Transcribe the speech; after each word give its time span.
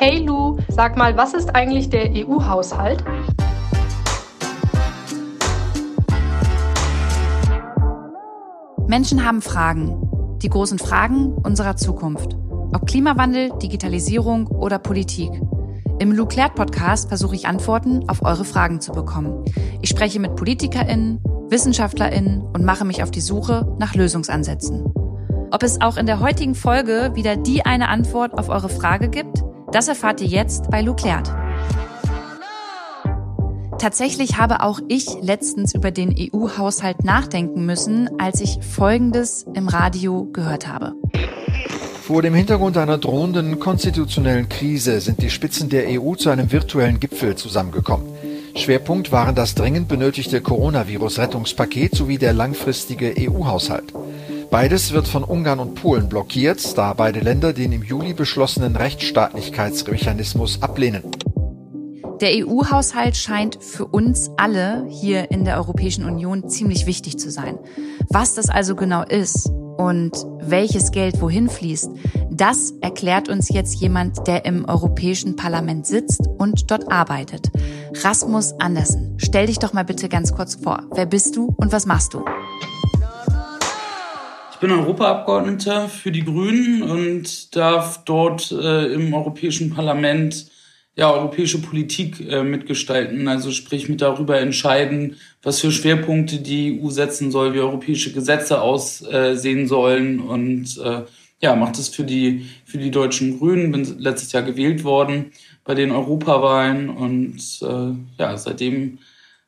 Hey 0.00 0.18
Lu, 0.18 0.56
sag 0.68 0.96
mal, 0.96 1.16
was 1.16 1.34
ist 1.34 1.56
eigentlich 1.56 1.90
der 1.90 2.12
EU-Haushalt? 2.14 3.02
Menschen 8.86 9.26
haben 9.26 9.42
Fragen. 9.42 10.38
Die 10.40 10.50
großen 10.50 10.78
Fragen 10.78 11.32
unserer 11.32 11.74
Zukunft. 11.74 12.36
Ob 12.72 12.86
Klimawandel, 12.86 13.50
Digitalisierung 13.60 14.46
oder 14.46 14.78
Politik. 14.78 15.32
Im 15.98 16.12
Luclert 16.12 16.54
Podcast 16.54 17.08
versuche 17.08 17.34
ich 17.34 17.48
Antworten 17.48 18.08
auf 18.08 18.22
eure 18.22 18.44
Fragen 18.44 18.80
zu 18.80 18.92
bekommen. 18.92 19.44
Ich 19.82 19.88
spreche 19.88 20.20
mit 20.20 20.36
PolitikerInnen, 20.36 21.18
WissenschaftlerInnen 21.48 22.42
und 22.42 22.64
mache 22.64 22.84
mich 22.84 23.02
auf 23.02 23.10
die 23.10 23.20
Suche 23.20 23.74
nach 23.80 23.96
Lösungsansätzen. 23.96 24.92
Ob 25.50 25.64
es 25.64 25.80
auch 25.80 25.96
in 25.96 26.06
der 26.06 26.20
heutigen 26.20 26.54
Folge 26.54 27.10
wieder 27.14 27.34
die 27.34 27.66
eine 27.66 27.88
Antwort 27.88 28.38
auf 28.38 28.48
eure 28.48 28.68
Frage 28.68 29.08
gibt, 29.08 29.42
das 29.72 29.88
erfahrt 29.88 30.20
ihr 30.20 30.28
jetzt 30.28 30.70
bei 30.70 30.82
Luclert. 30.82 31.32
Tatsächlich 33.78 34.38
habe 34.38 34.62
auch 34.62 34.80
ich 34.88 35.06
letztens 35.22 35.72
über 35.74 35.92
den 35.92 36.14
EU-Haushalt 36.18 37.04
nachdenken 37.04 37.64
müssen, 37.64 38.10
als 38.18 38.40
ich 38.40 38.58
Folgendes 38.60 39.46
im 39.54 39.68
Radio 39.68 40.28
gehört 40.32 40.66
habe. 40.66 40.94
Vor 42.02 42.22
dem 42.22 42.34
Hintergrund 42.34 42.76
einer 42.76 42.98
drohenden 42.98 43.60
konstitutionellen 43.60 44.48
Krise 44.48 45.00
sind 45.00 45.22
die 45.22 45.30
Spitzen 45.30 45.68
der 45.68 45.84
EU 45.88 46.14
zu 46.14 46.30
einem 46.30 46.50
virtuellen 46.50 46.98
Gipfel 46.98 47.36
zusammengekommen. 47.36 48.08
Schwerpunkt 48.56 49.12
waren 49.12 49.34
das 49.34 49.54
dringend 49.54 49.86
benötigte 49.86 50.40
Coronavirus-Rettungspaket 50.40 51.94
sowie 51.94 52.18
der 52.18 52.32
langfristige 52.32 53.14
EU-Haushalt. 53.16 53.92
Beides 54.50 54.92
wird 54.92 55.06
von 55.06 55.24
Ungarn 55.24 55.58
und 55.58 55.74
Polen 55.74 56.08
blockiert, 56.08 56.78
da 56.78 56.94
beide 56.94 57.20
Länder 57.20 57.52
den 57.52 57.70
im 57.72 57.82
Juli 57.82 58.14
beschlossenen 58.14 58.76
Rechtsstaatlichkeitsmechanismus 58.76 60.62
ablehnen. 60.62 61.02
Der 62.22 62.30
EU-Haushalt 62.30 63.16
scheint 63.16 63.62
für 63.62 63.84
uns 63.84 64.30
alle 64.38 64.86
hier 64.88 65.30
in 65.30 65.44
der 65.44 65.58
Europäischen 65.58 66.04
Union 66.04 66.48
ziemlich 66.48 66.86
wichtig 66.86 67.18
zu 67.18 67.30
sein. 67.30 67.58
Was 68.08 68.34
das 68.34 68.48
also 68.48 68.74
genau 68.74 69.02
ist 69.02 69.50
und 69.76 70.12
welches 70.40 70.92
Geld 70.92 71.20
wohin 71.20 71.50
fließt, 71.50 71.90
das 72.30 72.72
erklärt 72.80 73.28
uns 73.28 73.50
jetzt 73.50 73.74
jemand, 73.74 74.26
der 74.26 74.46
im 74.46 74.64
Europäischen 74.64 75.36
Parlament 75.36 75.86
sitzt 75.86 76.26
und 76.38 76.70
dort 76.70 76.90
arbeitet. 76.90 77.50
Rasmus 78.02 78.54
Andersen, 78.58 79.14
stell 79.18 79.46
dich 79.46 79.58
doch 79.58 79.74
mal 79.74 79.84
bitte 79.84 80.08
ganz 80.08 80.34
kurz 80.34 80.54
vor. 80.54 80.84
Wer 80.94 81.06
bist 81.06 81.36
du 81.36 81.54
und 81.58 81.70
was 81.70 81.84
machst 81.84 82.14
du? 82.14 82.24
Ich 84.58 84.60
bin 84.60 84.72
Europaabgeordneter 84.72 85.88
für 85.88 86.10
die 86.10 86.24
Grünen 86.24 86.82
und 86.82 87.54
darf 87.54 88.02
dort 88.04 88.50
äh, 88.50 88.92
im 88.92 89.14
Europäischen 89.14 89.70
Parlament 89.70 90.50
ja, 90.96 91.12
europäische 91.12 91.62
Politik 91.62 92.28
äh, 92.28 92.42
mitgestalten, 92.42 93.28
also 93.28 93.52
sprich 93.52 93.88
mit 93.88 94.02
darüber 94.02 94.40
entscheiden, 94.40 95.14
was 95.44 95.60
für 95.60 95.70
Schwerpunkte 95.70 96.38
die 96.38 96.82
EU 96.82 96.90
setzen 96.90 97.30
soll, 97.30 97.54
wie 97.54 97.60
europäische 97.60 98.12
Gesetze 98.12 98.60
aussehen 98.60 99.68
sollen 99.68 100.18
und 100.18 100.76
äh, 100.78 101.02
ja, 101.40 101.54
macht 101.54 101.78
es 101.78 101.88
für 101.88 102.02
die, 102.02 102.46
für 102.64 102.78
die 102.78 102.90
deutschen 102.90 103.38
Grünen, 103.38 103.70
bin 103.70 103.84
letztes 104.00 104.32
Jahr 104.32 104.42
gewählt 104.42 104.82
worden 104.82 105.30
bei 105.62 105.76
den 105.76 105.92
Europawahlen 105.92 106.90
und 106.90 107.38
äh, 107.62 108.20
ja, 108.20 108.36
seitdem 108.36 108.98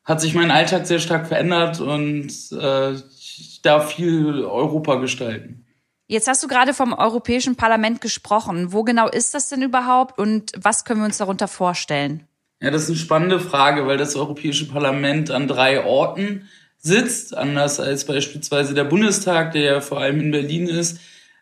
hat 0.04 0.20
sich 0.20 0.34
mein 0.34 0.52
Alltag 0.52 0.86
sehr 0.86 1.00
stark 1.00 1.26
verändert 1.26 1.80
und 1.80 2.30
äh, 2.52 2.94
darf 3.62 3.94
viel 3.94 4.44
Europa 4.44 4.96
gestalten. 4.96 5.64
Jetzt 6.06 6.26
hast 6.26 6.42
du 6.42 6.48
gerade 6.48 6.74
vom 6.74 6.92
Europäischen 6.92 7.54
Parlament 7.54 8.00
gesprochen. 8.00 8.72
Wo 8.72 8.82
genau 8.82 9.08
ist 9.08 9.32
das 9.32 9.48
denn 9.48 9.62
überhaupt 9.62 10.18
und 10.18 10.50
was 10.56 10.84
können 10.84 11.00
wir 11.00 11.06
uns 11.06 11.18
darunter 11.18 11.46
vorstellen? 11.46 12.26
Ja, 12.60 12.70
das 12.70 12.82
ist 12.82 12.90
eine 12.90 12.98
spannende 12.98 13.40
Frage, 13.40 13.86
weil 13.86 13.96
das 13.96 14.16
Europäische 14.16 14.66
Parlament 14.66 15.30
an 15.30 15.46
drei 15.46 15.84
Orten 15.84 16.48
sitzt, 16.78 17.36
anders 17.36 17.78
als 17.78 18.06
beispielsweise 18.06 18.74
der 18.74 18.84
Bundestag, 18.84 19.52
der 19.52 19.62
ja 19.62 19.80
vor 19.80 20.00
allem 20.00 20.20
in 20.20 20.30
Berlin 20.30 20.66
ist. 20.66 20.98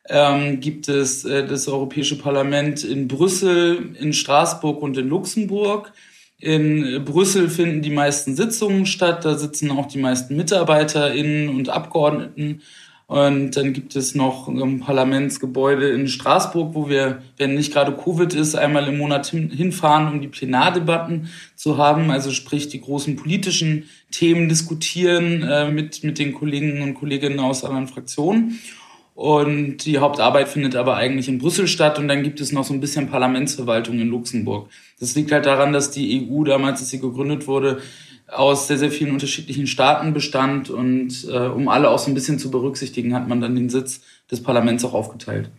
Ähm, 0.08 0.60
gibt 0.60 0.88
es 0.88 1.24
äh, 1.24 1.46
das 1.46 1.68
Europäische 1.68 2.18
Parlament 2.18 2.84
in 2.84 3.08
Brüssel, 3.08 3.96
in 3.98 4.12
Straßburg 4.12 4.80
und 4.82 4.96
in 4.96 5.08
Luxemburg. 5.08 5.92
In 6.40 7.04
Brüssel 7.04 7.48
finden 7.48 7.82
die 7.82 7.90
meisten 7.90 8.36
Sitzungen 8.36 8.86
statt, 8.86 9.24
da 9.24 9.36
sitzen 9.36 9.70
auch 9.72 9.86
die 9.86 9.98
meisten 9.98 10.36
MitarbeiterInnen 10.36 11.48
und 11.48 11.68
Abgeordneten 11.68 12.62
und 13.08 13.56
dann 13.56 13.72
gibt 13.72 13.96
es 13.96 14.14
noch 14.14 14.48
ein 14.48 14.80
Parlamentsgebäude 14.80 15.88
in 15.88 16.08
Straßburg, 16.08 16.74
wo 16.74 16.90
wir, 16.90 17.22
wenn 17.38 17.54
nicht 17.54 17.72
gerade 17.72 17.92
Covid 17.92 18.34
ist, 18.34 18.54
einmal 18.54 18.86
im 18.86 18.98
Monat 18.98 19.28
hinfahren, 19.28 20.12
um 20.12 20.20
die 20.20 20.28
Plenardebatten 20.28 21.30
zu 21.56 21.78
haben. 21.78 22.10
Also 22.10 22.32
sprich 22.32 22.68
die 22.68 22.82
großen 22.82 23.16
politischen 23.16 23.88
Themen 24.10 24.50
diskutieren 24.50 25.42
äh, 25.42 25.70
mit, 25.70 26.04
mit 26.04 26.18
den 26.18 26.34
Kollegen 26.34 26.82
und 26.82 26.96
Kolleginnen 26.96 27.40
aus 27.40 27.64
anderen 27.64 27.88
Fraktionen. 27.88 28.58
Und 29.18 29.78
die 29.84 29.98
Hauptarbeit 29.98 30.48
findet 30.48 30.76
aber 30.76 30.94
eigentlich 30.94 31.26
in 31.26 31.38
Brüssel 31.38 31.66
statt. 31.66 31.98
Und 31.98 32.06
dann 32.06 32.22
gibt 32.22 32.40
es 32.40 32.52
noch 32.52 32.62
so 32.62 32.72
ein 32.72 32.78
bisschen 32.78 33.10
Parlamentsverwaltung 33.10 33.98
in 33.98 34.06
Luxemburg. 34.06 34.68
Das 35.00 35.16
liegt 35.16 35.32
halt 35.32 35.44
daran, 35.44 35.72
dass 35.72 35.90
die 35.90 36.30
EU 36.30 36.44
damals, 36.44 36.78
als 36.78 36.90
sie 36.90 37.00
gegründet 37.00 37.48
wurde, 37.48 37.80
aus 38.28 38.68
sehr, 38.68 38.78
sehr 38.78 38.92
vielen 38.92 39.10
unterschiedlichen 39.10 39.66
Staaten 39.66 40.12
bestand. 40.12 40.70
Und 40.70 41.26
äh, 41.28 41.36
um 41.36 41.66
alle 41.68 41.90
auch 41.90 41.98
so 41.98 42.12
ein 42.12 42.14
bisschen 42.14 42.38
zu 42.38 42.52
berücksichtigen, 42.52 43.12
hat 43.12 43.26
man 43.26 43.40
dann 43.40 43.56
den 43.56 43.70
Sitz 43.70 44.02
des 44.30 44.40
Parlaments 44.40 44.84
auch 44.84 44.94
aufgeteilt. 44.94 45.50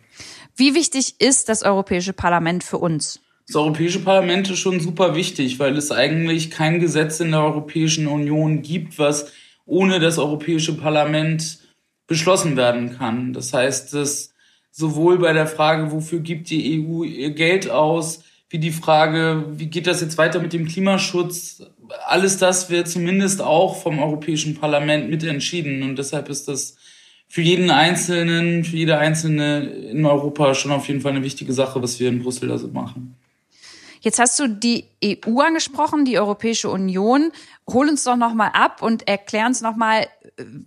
Wie 0.56 0.74
wichtig 0.74 1.16
ist 1.20 1.50
das 1.50 1.62
Europäische 1.62 2.14
Parlament 2.14 2.64
für 2.64 2.78
uns? 2.78 3.20
Das 3.46 3.58
Europäische 3.58 4.00
Parlament 4.00 4.50
ist 4.50 4.60
schon 4.60 4.80
super 4.80 5.16
wichtig, 5.16 5.60
weil 5.60 5.76
es 5.76 5.92
eigentlich 5.92 6.50
kein 6.50 6.80
Gesetz 6.80 7.20
in 7.20 7.32
der 7.32 7.44
Europäischen 7.44 8.08
Union 8.08 8.62
gibt, 8.62 8.98
was 9.00 9.34
ohne 9.66 10.00
das 10.00 10.18
Europäische 10.18 10.78
Parlament 10.78 11.60
beschlossen 12.10 12.58
werden 12.58 12.98
kann. 12.98 13.32
Das 13.32 13.54
heißt, 13.54 13.94
dass 13.94 14.34
sowohl 14.72 15.20
bei 15.20 15.32
der 15.32 15.48
Frage, 15.48 15.92
wofür 15.92 16.20
gibt 16.20 16.50
die 16.50 16.84
EU 16.84 17.04
ihr 17.04 17.30
Geld 17.30 17.70
aus, 17.70 18.24
wie 18.50 18.58
die 18.58 18.72
Frage, 18.72 19.46
wie 19.52 19.68
geht 19.68 19.88
das 19.88 20.02
jetzt 20.02 20.18
weiter 20.18 20.40
mit 20.40 20.52
dem 20.52 20.68
Klimaschutz, 20.68 21.62
alles 22.08 22.38
das 22.38 22.70
wird 22.70 22.88
zumindest 22.88 23.42
auch 23.42 23.82
vom 23.82 24.00
Europäischen 24.00 24.56
Parlament 24.56 25.10
mitentschieden. 25.10 25.84
Und 25.84 25.98
deshalb 25.98 26.30
ist 26.30 26.48
das 26.48 26.76
für 27.28 27.42
jeden 27.42 27.70
Einzelnen, 27.70 28.64
für 28.64 28.76
jede 28.76 28.98
Einzelne 28.98 29.62
in 29.62 30.04
Europa 30.06 30.56
schon 30.56 30.72
auf 30.72 30.88
jeden 30.88 31.02
Fall 31.02 31.12
eine 31.12 31.24
wichtige 31.24 31.54
Sache, 31.54 31.82
was 31.82 32.00
wir 32.00 32.10
in 32.10 32.24
Brüssel 32.24 32.52
also 32.52 32.68
machen. 32.70 33.16
Jetzt 34.02 34.18
hast 34.18 34.40
du 34.40 34.48
die 34.48 34.86
EU 35.04 35.40
angesprochen, 35.42 36.06
die 36.06 36.18
Europäische 36.18 36.70
Union. 36.70 37.32
Hol 37.70 37.90
uns 37.90 38.04
doch 38.04 38.16
nochmal 38.16 38.52
ab 38.54 38.82
und 38.82 39.08
erklär 39.08 39.46
uns 39.46 39.62
nochmal, 39.62 40.08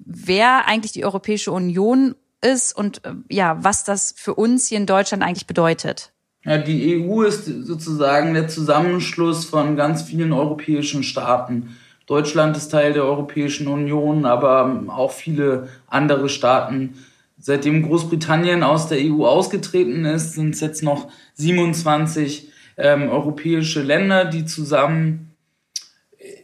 wer 0.04 0.66
eigentlich 0.66 0.92
die 0.92 1.04
Europäische 1.04 1.52
Union 1.52 2.14
ist 2.44 2.76
und 2.76 3.00
ja, 3.28 3.56
was 3.62 3.84
das 3.84 4.14
für 4.16 4.34
uns 4.34 4.68
hier 4.68 4.78
in 4.78 4.86
Deutschland 4.86 5.22
eigentlich 5.22 5.46
bedeutet. 5.46 6.12
Ja, 6.44 6.58
die 6.58 7.04
EU 7.06 7.22
ist 7.22 7.44
sozusagen 7.44 8.34
der 8.34 8.48
Zusammenschluss 8.48 9.44
von 9.44 9.76
ganz 9.76 10.02
vielen 10.02 10.32
europäischen 10.32 11.04
Staaten. 11.04 11.76
Deutschland 12.06 12.56
ist 12.56 12.68
Teil 12.68 12.92
der 12.92 13.04
Europäischen 13.04 13.68
Union, 13.68 14.26
aber 14.26 14.84
auch 14.88 15.12
viele 15.12 15.68
andere 15.86 16.28
Staaten. 16.28 16.94
Seitdem 17.38 17.82
Großbritannien 17.82 18.64
aus 18.64 18.88
der 18.88 18.98
EU 19.00 19.24
ausgetreten 19.24 20.04
ist, 20.04 20.34
sind 20.34 20.54
es 20.54 20.60
jetzt 20.60 20.82
noch 20.82 21.08
27 21.34 22.50
ähm, 22.76 23.08
europäische 23.08 23.82
Länder, 23.82 24.24
die 24.24 24.44
zusammen 24.44 25.36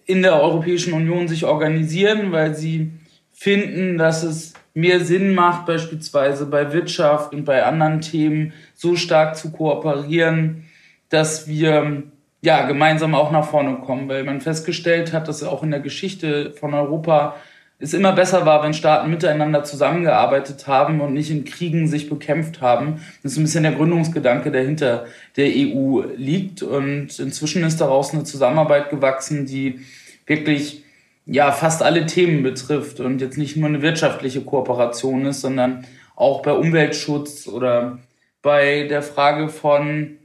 in 0.06 0.22
der 0.22 0.41
Europäischen 0.41 0.93
Union 0.93 1.28
sich 1.28 1.44
organisieren, 1.44 2.33
weil 2.33 2.55
sie 2.55 2.93
finden, 3.38 3.99
dass 3.99 4.25
es 4.25 4.53
mehr 4.75 4.99
Sinn 4.99 5.32
macht, 5.32 5.65
beispielsweise 5.65 6.47
bei 6.47 6.72
Wirtschaft 6.72 7.32
und 7.32 7.44
bei 7.44 7.65
anderen 7.65 8.00
Themen 8.00 8.52
so 8.75 8.96
stark 8.96 9.37
zu 9.37 9.52
kooperieren, 9.52 10.64
dass 11.08 11.46
wir 11.46 12.02
ja 12.43 12.67
gemeinsam 12.67 13.14
auch 13.14 13.31
nach 13.31 13.49
vorne 13.49 13.76
kommen, 13.76 14.08
weil 14.08 14.25
man 14.25 14.40
festgestellt 14.40 15.12
hat, 15.12 15.29
dass 15.29 15.44
auch 15.44 15.62
in 15.62 15.70
der 15.70 15.79
Geschichte 15.79 16.50
von 16.50 16.75
Europa 16.75 17.37
es 17.79 17.94
immer 17.94 18.12
besser 18.12 18.44
war, 18.44 18.64
wenn 18.64 18.75
Staaten 18.75 19.08
miteinander 19.08 19.62
zusammengearbeitet 19.62 20.67
haben 20.67 21.00
und 21.00 21.14
nicht 21.14 21.31
in 21.31 21.44
Kriegen 21.44 21.87
sich 21.87 22.08
bekämpft 22.08 22.61
haben. 22.61 23.00
Das 23.23 23.32
ist 23.32 23.38
ein 23.38 23.44
bisschen 23.44 23.62
der 23.62 23.73
Gründungsgedanke, 23.73 24.50
der 24.50 24.64
hinter 24.64 25.06
der 25.37 25.46
EU 25.46 26.02
liegt. 26.17 26.64
Und 26.64 27.17
inzwischen 27.20 27.62
ist 27.62 27.81
daraus 27.81 28.12
eine 28.12 28.25
Zusammenarbeit 28.25 28.91
gewachsen, 28.91 29.46
die 29.46 29.79
wirklich 30.26 30.82
ja 31.29 31.53
fast 31.53 31.83
alle 31.83 32.07
Themen 32.07 32.43
betrifft 32.43 33.01
und 33.01 33.21
jetzt 33.21 33.37
nicht 33.37 33.57
nur 33.57 33.69
eine 33.69 33.83
wirtschaftliche 33.83 34.41
Kooperation 34.41 35.27
ist, 35.27 35.43
sondern 35.43 35.87
auch 36.17 36.43
bei 36.43 36.53
Umweltschutz 36.53 37.47
oder 37.47 37.99
bei 38.43 38.87
der 38.89 39.03
Frage 39.03 39.51
von, 39.51 40.19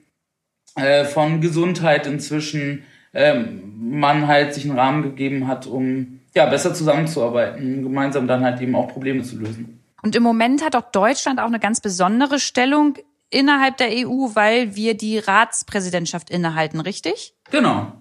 äh, 0.75 1.03
von 1.03 1.41
Gesundheit 1.41 2.07
inzwischen 2.07 2.83
ähm, 3.13 3.89
man 3.91 4.27
halt 4.27 4.53
sich 4.53 4.63
einen 4.63 4.79
Rahmen 4.79 5.03
gegeben 5.03 5.47
hat, 5.47 5.67
um 5.67 6.21
ja 6.33 6.45
besser 6.47 6.73
zusammenzuarbeiten, 6.73 7.77
um 7.77 7.83
gemeinsam 7.83 8.27
dann 8.27 8.43
halt 8.43 8.61
eben 8.61 8.73
auch 8.73 8.87
Probleme 8.87 9.23
zu 9.23 9.37
lösen. 9.37 9.83
Und 10.01 10.15
im 10.15 10.23
Moment 10.23 10.63
hat 10.63 10.75
auch 10.75 10.89
Deutschland 10.91 11.39
auch 11.39 11.45
eine 11.45 11.59
ganz 11.59 11.79
besondere 11.79 12.39
Stellung 12.39 12.97
innerhalb 13.29 13.77
der 13.77 13.89
EU, 13.89 14.29
weil 14.33 14.75
wir 14.75 14.95
die 14.95 15.19
Ratspräsidentschaft 15.19 16.29
innehalten, 16.29 16.79
richtig? 16.79 17.33
Genau. 17.51 17.91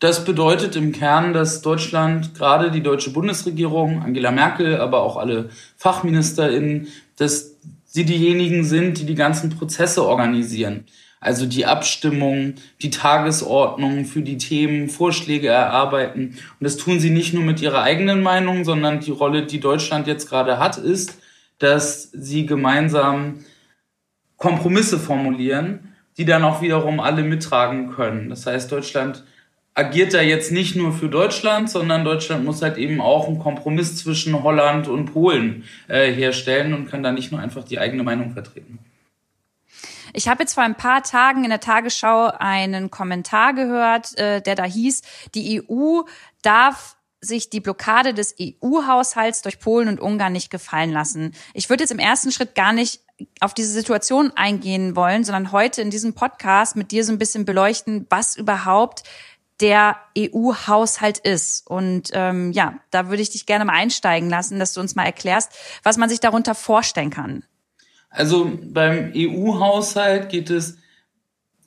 Das 0.00 0.24
bedeutet 0.24 0.76
im 0.76 0.92
Kern, 0.92 1.34
dass 1.34 1.60
Deutschland, 1.60 2.34
gerade 2.34 2.70
die 2.70 2.82
deutsche 2.82 3.12
Bundesregierung, 3.12 4.02
Angela 4.02 4.30
Merkel, 4.30 4.80
aber 4.80 5.02
auch 5.02 5.18
alle 5.18 5.50
FachministerInnen, 5.76 6.88
dass 7.16 7.56
sie 7.84 8.06
diejenigen 8.06 8.64
sind, 8.64 8.98
die 8.98 9.04
die 9.04 9.14
ganzen 9.14 9.50
Prozesse 9.50 10.02
organisieren. 10.06 10.86
Also 11.20 11.44
die 11.44 11.66
Abstimmung, 11.66 12.54
die 12.80 12.88
Tagesordnung 12.88 14.06
für 14.06 14.22
die 14.22 14.38
Themen, 14.38 14.88
Vorschläge 14.88 15.48
erarbeiten. 15.48 16.38
Und 16.58 16.64
das 16.64 16.78
tun 16.78 16.98
sie 16.98 17.10
nicht 17.10 17.34
nur 17.34 17.44
mit 17.44 17.60
ihrer 17.60 17.82
eigenen 17.82 18.22
Meinung, 18.22 18.64
sondern 18.64 19.00
die 19.00 19.10
Rolle, 19.10 19.44
die 19.44 19.60
Deutschland 19.60 20.06
jetzt 20.06 20.30
gerade 20.30 20.58
hat, 20.58 20.78
ist, 20.78 21.18
dass 21.58 22.10
sie 22.12 22.46
gemeinsam 22.46 23.44
Kompromisse 24.38 24.98
formulieren, 24.98 25.94
die 26.16 26.24
dann 26.24 26.42
auch 26.42 26.62
wiederum 26.62 27.00
alle 27.00 27.22
mittragen 27.22 27.90
können. 27.90 28.30
Das 28.30 28.46
heißt, 28.46 28.72
Deutschland 28.72 29.24
agiert 29.74 30.14
da 30.14 30.20
jetzt 30.20 30.52
nicht 30.52 30.76
nur 30.76 30.92
für 30.92 31.08
Deutschland, 31.08 31.70
sondern 31.70 32.04
Deutschland 32.04 32.44
muss 32.44 32.62
halt 32.62 32.76
eben 32.76 33.00
auch 33.00 33.28
einen 33.28 33.38
Kompromiss 33.38 33.96
zwischen 33.96 34.42
Holland 34.42 34.88
und 34.88 35.12
Polen 35.12 35.64
äh, 35.88 36.12
herstellen 36.12 36.74
und 36.74 36.90
kann 36.90 37.02
da 37.02 37.12
nicht 37.12 37.32
nur 37.32 37.40
einfach 37.40 37.64
die 37.64 37.78
eigene 37.78 38.02
Meinung 38.02 38.32
vertreten. 38.32 38.78
Ich 40.12 40.28
habe 40.28 40.42
jetzt 40.42 40.54
vor 40.54 40.64
ein 40.64 40.74
paar 40.74 41.02
Tagen 41.02 41.44
in 41.44 41.50
der 41.50 41.60
Tagesschau 41.60 42.32
einen 42.38 42.90
Kommentar 42.90 43.54
gehört, 43.54 44.18
äh, 44.18 44.40
der 44.42 44.56
da 44.56 44.64
hieß, 44.64 45.02
die 45.34 45.62
EU 45.62 46.02
darf 46.42 46.96
sich 47.20 47.50
die 47.50 47.60
Blockade 47.60 48.14
des 48.14 48.34
EU-Haushalts 48.40 49.42
durch 49.42 49.60
Polen 49.60 49.88
und 49.88 50.00
Ungarn 50.00 50.32
nicht 50.32 50.50
gefallen 50.50 50.90
lassen. 50.90 51.32
Ich 51.52 51.68
würde 51.68 51.82
jetzt 51.82 51.90
im 51.90 51.98
ersten 51.98 52.32
Schritt 52.32 52.54
gar 52.54 52.72
nicht 52.72 53.02
auf 53.40 53.52
diese 53.52 53.72
Situation 53.72 54.32
eingehen 54.34 54.96
wollen, 54.96 55.24
sondern 55.24 55.52
heute 55.52 55.82
in 55.82 55.90
diesem 55.90 56.14
Podcast 56.14 56.76
mit 56.76 56.90
dir 56.90 57.04
so 57.04 57.12
ein 57.12 57.18
bisschen 57.18 57.44
beleuchten, 57.44 58.06
was 58.08 58.36
überhaupt 58.36 59.02
der 59.60 59.96
EU-Haushalt 60.16 61.18
ist. 61.18 61.66
Und 61.66 62.10
ähm, 62.12 62.52
ja, 62.52 62.78
da 62.90 63.08
würde 63.08 63.22
ich 63.22 63.30
dich 63.30 63.46
gerne 63.46 63.64
mal 63.64 63.74
einsteigen 63.74 64.30
lassen, 64.30 64.58
dass 64.58 64.74
du 64.74 64.80
uns 64.80 64.94
mal 64.94 65.04
erklärst, 65.04 65.52
was 65.82 65.96
man 65.96 66.08
sich 66.08 66.20
darunter 66.20 66.54
vorstellen 66.54 67.10
kann. 67.10 67.44
Also 68.08 68.50
beim 68.62 69.12
EU-Haushalt 69.14 70.28
geht 70.28 70.50
es 70.50 70.78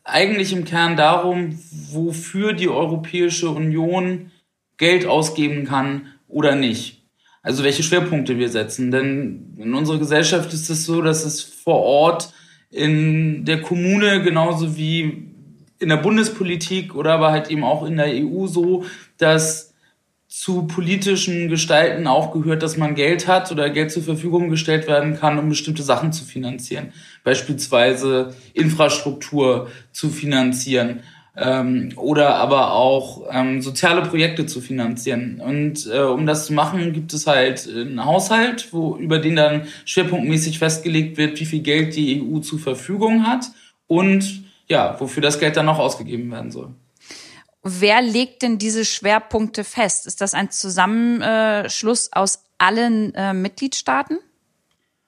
eigentlich 0.04 0.51
im 0.51 0.66
Kern 0.66 0.98
darum, 0.98 1.57
wofür 1.92 2.54
die 2.54 2.68
Europäische 2.68 3.50
Union 3.50 4.31
Geld 4.78 5.06
ausgeben 5.06 5.66
kann 5.66 6.07
oder 6.28 6.56
nicht. 6.56 7.04
Also 7.42 7.63
welche 7.63 7.84
Schwerpunkte 7.84 8.38
wir 8.38 8.50
setzen. 8.50 8.92
Denn 8.92 9.56
in 9.57 9.74
unserer 9.74 10.00
Gesellschaft 10.00 10.54
ist 10.54 10.69
es 10.69 10.86
so, 10.86 11.01
dass 11.01 11.24
es 11.24 11.42
vor 11.42 11.81
Ort 11.81 12.34
in 12.69 13.46
der 13.46 13.62
Kommune 13.62 14.24
genauso 14.24 14.75
wie 14.75 15.32
in 15.83 15.89
der 15.89 15.97
Bundespolitik 15.97 16.95
oder 16.95 17.13
aber 17.13 17.31
halt 17.31 17.51
eben 17.51 17.63
auch 17.63 17.85
in 17.85 17.97
der 17.97 18.07
EU 18.07 18.47
so, 18.47 18.85
dass 19.18 19.74
zu 20.27 20.63
politischen 20.63 21.47
Gestalten 21.47 22.07
auch 22.07 22.31
gehört, 22.31 22.63
dass 22.63 22.75
man 22.75 22.95
Geld 22.95 23.27
hat 23.27 23.51
oder 23.51 23.69
Geld 23.69 23.91
zur 23.91 24.01
Verfügung 24.01 24.50
gestellt 24.50 24.88
werden 24.88 25.19
kann, 25.19 25.38
um 25.38 25.47
bestimmte 25.47 25.83
Sachen 25.83 26.12
zu 26.12 26.25
finanzieren. 26.25 26.91
Beispielsweise 27.24 28.33
Infrastruktur 28.56 29.68
zu 29.91 30.09
finanzieren 30.09 31.01
ähm, 31.38 31.91
oder 31.97 32.36
aber 32.38 32.74
auch 32.74 33.27
ähm, 33.31 33.62
soziale 33.62 34.01
Projekte 34.01 34.47
zu 34.47 34.59
finanzieren. 34.59 35.39
Und 35.39 35.88
äh, 35.91 36.00
um 36.00 36.25
das 36.25 36.47
zu 36.47 36.53
machen, 36.53 36.94
gibt 36.94 37.13
es 37.13 37.27
halt 37.27 37.68
einen 37.68 38.03
Haushalt, 38.03 38.69
wo 38.71 38.95
über 38.97 39.19
den 39.19 39.36
dann 39.36 39.68
schwerpunktmäßig 39.86 40.57
festgelegt 40.57 41.18
wird, 41.18 41.39
wie 41.39 41.45
viel 41.45 41.62
Geld 41.62 41.95
die 41.95 42.21
EU 42.21 42.39
zur 42.39 42.57
Verfügung 42.57 43.27
hat 43.27 43.51
und 43.88 44.43
ja, 44.74 45.00
wofür 45.00 45.22
das 45.22 45.40
Geld 45.40 45.56
dann 45.56 45.68
noch 45.68 45.78
ausgegeben 45.78 46.31
werden 46.31 46.52
soll. 46.52 46.74
Wer 47.62 48.02
legt 48.02 48.42
denn 48.42 48.58
diese 48.58 48.84
Schwerpunkte 48.84 49.64
fest? 49.64 50.08
Ist 50.08 50.20
das 50.20 50.34
ein 50.34 50.50
Zusammenschluss 50.50 52.12
aus 52.12 52.44
allen 52.58 53.14
äh, 53.16 53.34
Mitgliedstaaten? 53.34 54.18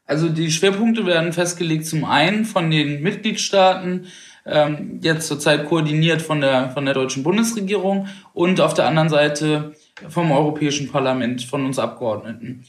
Also 0.06 0.30
die 0.30 0.52
Schwerpunkte 0.52 1.06
werden 1.08 1.34
festgelegt 1.34 1.88
zum 1.88 2.06
einen 2.06 2.46
von 2.46 2.70
den 2.70 3.02
Mitgliedstaaten, 3.02 4.06
ähm, 4.46 5.00
jetzt 5.02 5.28
zurzeit 5.28 5.66
koordiniert 5.66 6.22
von 6.22 6.42
der, 6.42 6.70
von 6.70 6.86
der 6.86 6.94
deutschen 6.94 7.24
Bundesregierung 7.24 8.08
und 8.34 8.62
auf 8.62 8.76
der 8.76 8.86
anderen 8.86 9.10
Seite 9.10 9.74
vom 10.08 10.32
Europäischen 10.32 10.92
Parlament, 10.92 11.42
von 11.42 11.66
uns 11.66 11.80
Abgeordneten. 11.80 12.64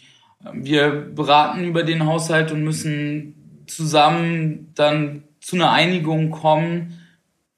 Wir 0.55 0.91
beraten 0.91 1.65
über 1.65 1.83
den 1.83 2.07
Haushalt 2.07 2.53
und 2.53 2.65
müssen 2.65 3.65
zusammen 3.67 4.73
dann 4.75 5.26
zu 5.47 5.55
einer 5.55 5.71
Einigung 5.71 6.33
kommen, 6.33 6.99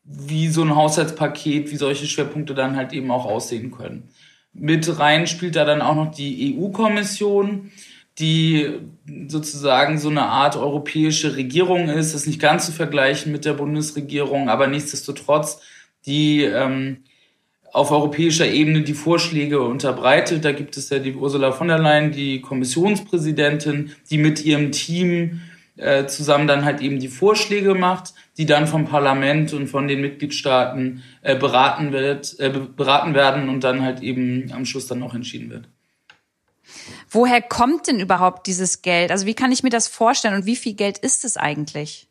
wie 0.04 0.48
so 0.48 0.60
ein 0.60 0.76
Haushaltspaket, 0.76 1.70
wie 1.70 1.76
solche 1.76 2.06
Schwerpunkte 2.06 2.52
dann 2.54 2.76
halt 2.76 2.92
eben 2.92 3.10
auch 3.10 3.24
aussehen 3.24 3.70
können. 3.70 4.10
Mit 4.52 4.98
rein 4.98 5.26
spielt 5.26 5.56
da 5.56 5.64
dann 5.64 5.80
auch 5.80 5.94
noch 5.94 6.10
die 6.10 6.54
EU-Kommission, 6.54 7.70
die 8.18 8.74
sozusagen 9.28 9.96
so 9.96 10.10
eine 10.10 10.24
Art 10.24 10.56
europäische 10.56 11.34
Regierung 11.36 11.88
ist. 11.88 12.12
Das 12.12 12.20
ist 12.20 12.26
nicht 12.26 12.42
ganz 12.42 12.66
zu 12.66 12.72
vergleichen 12.72 13.32
mit 13.32 13.46
der 13.46 13.54
Bundesregierung, 13.54 14.50
aber 14.50 14.66
nichtsdestotrotz, 14.66 15.62
die 16.04 16.42
ähm, 16.42 16.98
auf 17.72 17.90
europäischer 17.90 18.46
Ebene 18.46 18.82
die 18.82 18.92
Vorschläge 18.92 19.62
unterbreitet. 19.62 20.44
Da 20.44 20.52
gibt 20.52 20.76
es 20.76 20.90
ja 20.90 20.98
die 20.98 21.14
Ursula 21.14 21.52
von 21.52 21.68
der 21.68 21.78
Leyen, 21.78 22.12
die 22.12 22.42
Kommissionspräsidentin, 22.42 23.92
die 24.10 24.18
mit 24.18 24.44
ihrem 24.44 24.72
Team 24.72 25.40
äh, 25.78 26.06
zusammen 26.06 26.46
dann 26.46 26.64
halt 26.64 26.80
eben 26.80 26.98
die 26.98 27.08
Vorschläge 27.08 27.74
macht, 27.74 28.12
die 28.36 28.46
dann 28.46 28.66
vom 28.66 28.84
Parlament 28.84 29.52
und 29.52 29.68
von 29.68 29.88
den 29.88 30.00
Mitgliedstaaten 30.00 31.02
äh, 31.22 31.36
beraten 31.36 31.92
wird, 31.92 32.38
äh, 32.38 32.50
beraten 32.50 33.14
werden 33.14 33.48
und 33.48 33.64
dann 33.64 33.82
halt 33.82 34.00
eben 34.00 34.50
am 34.52 34.64
Schluss 34.64 34.86
dann 34.86 35.02
auch 35.02 35.14
entschieden 35.14 35.50
wird. 35.50 35.68
Woher 37.10 37.40
kommt 37.40 37.86
denn 37.86 38.00
überhaupt 38.00 38.46
dieses 38.46 38.82
Geld? 38.82 39.10
Also 39.10 39.26
wie 39.26 39.34
kann 39.34 39.52
ich 39.52 39.62
mir 39.62 39.70
das 39.70 39.88
vorstellen 39.88 40.34
und 40.34 40.46
wie 40.46 40.56
viel 40.56 40.74
Geld 40.74 40.98
ist 40.98 41.24
es 41.24 41.36
eigentlich? 41.36 42.08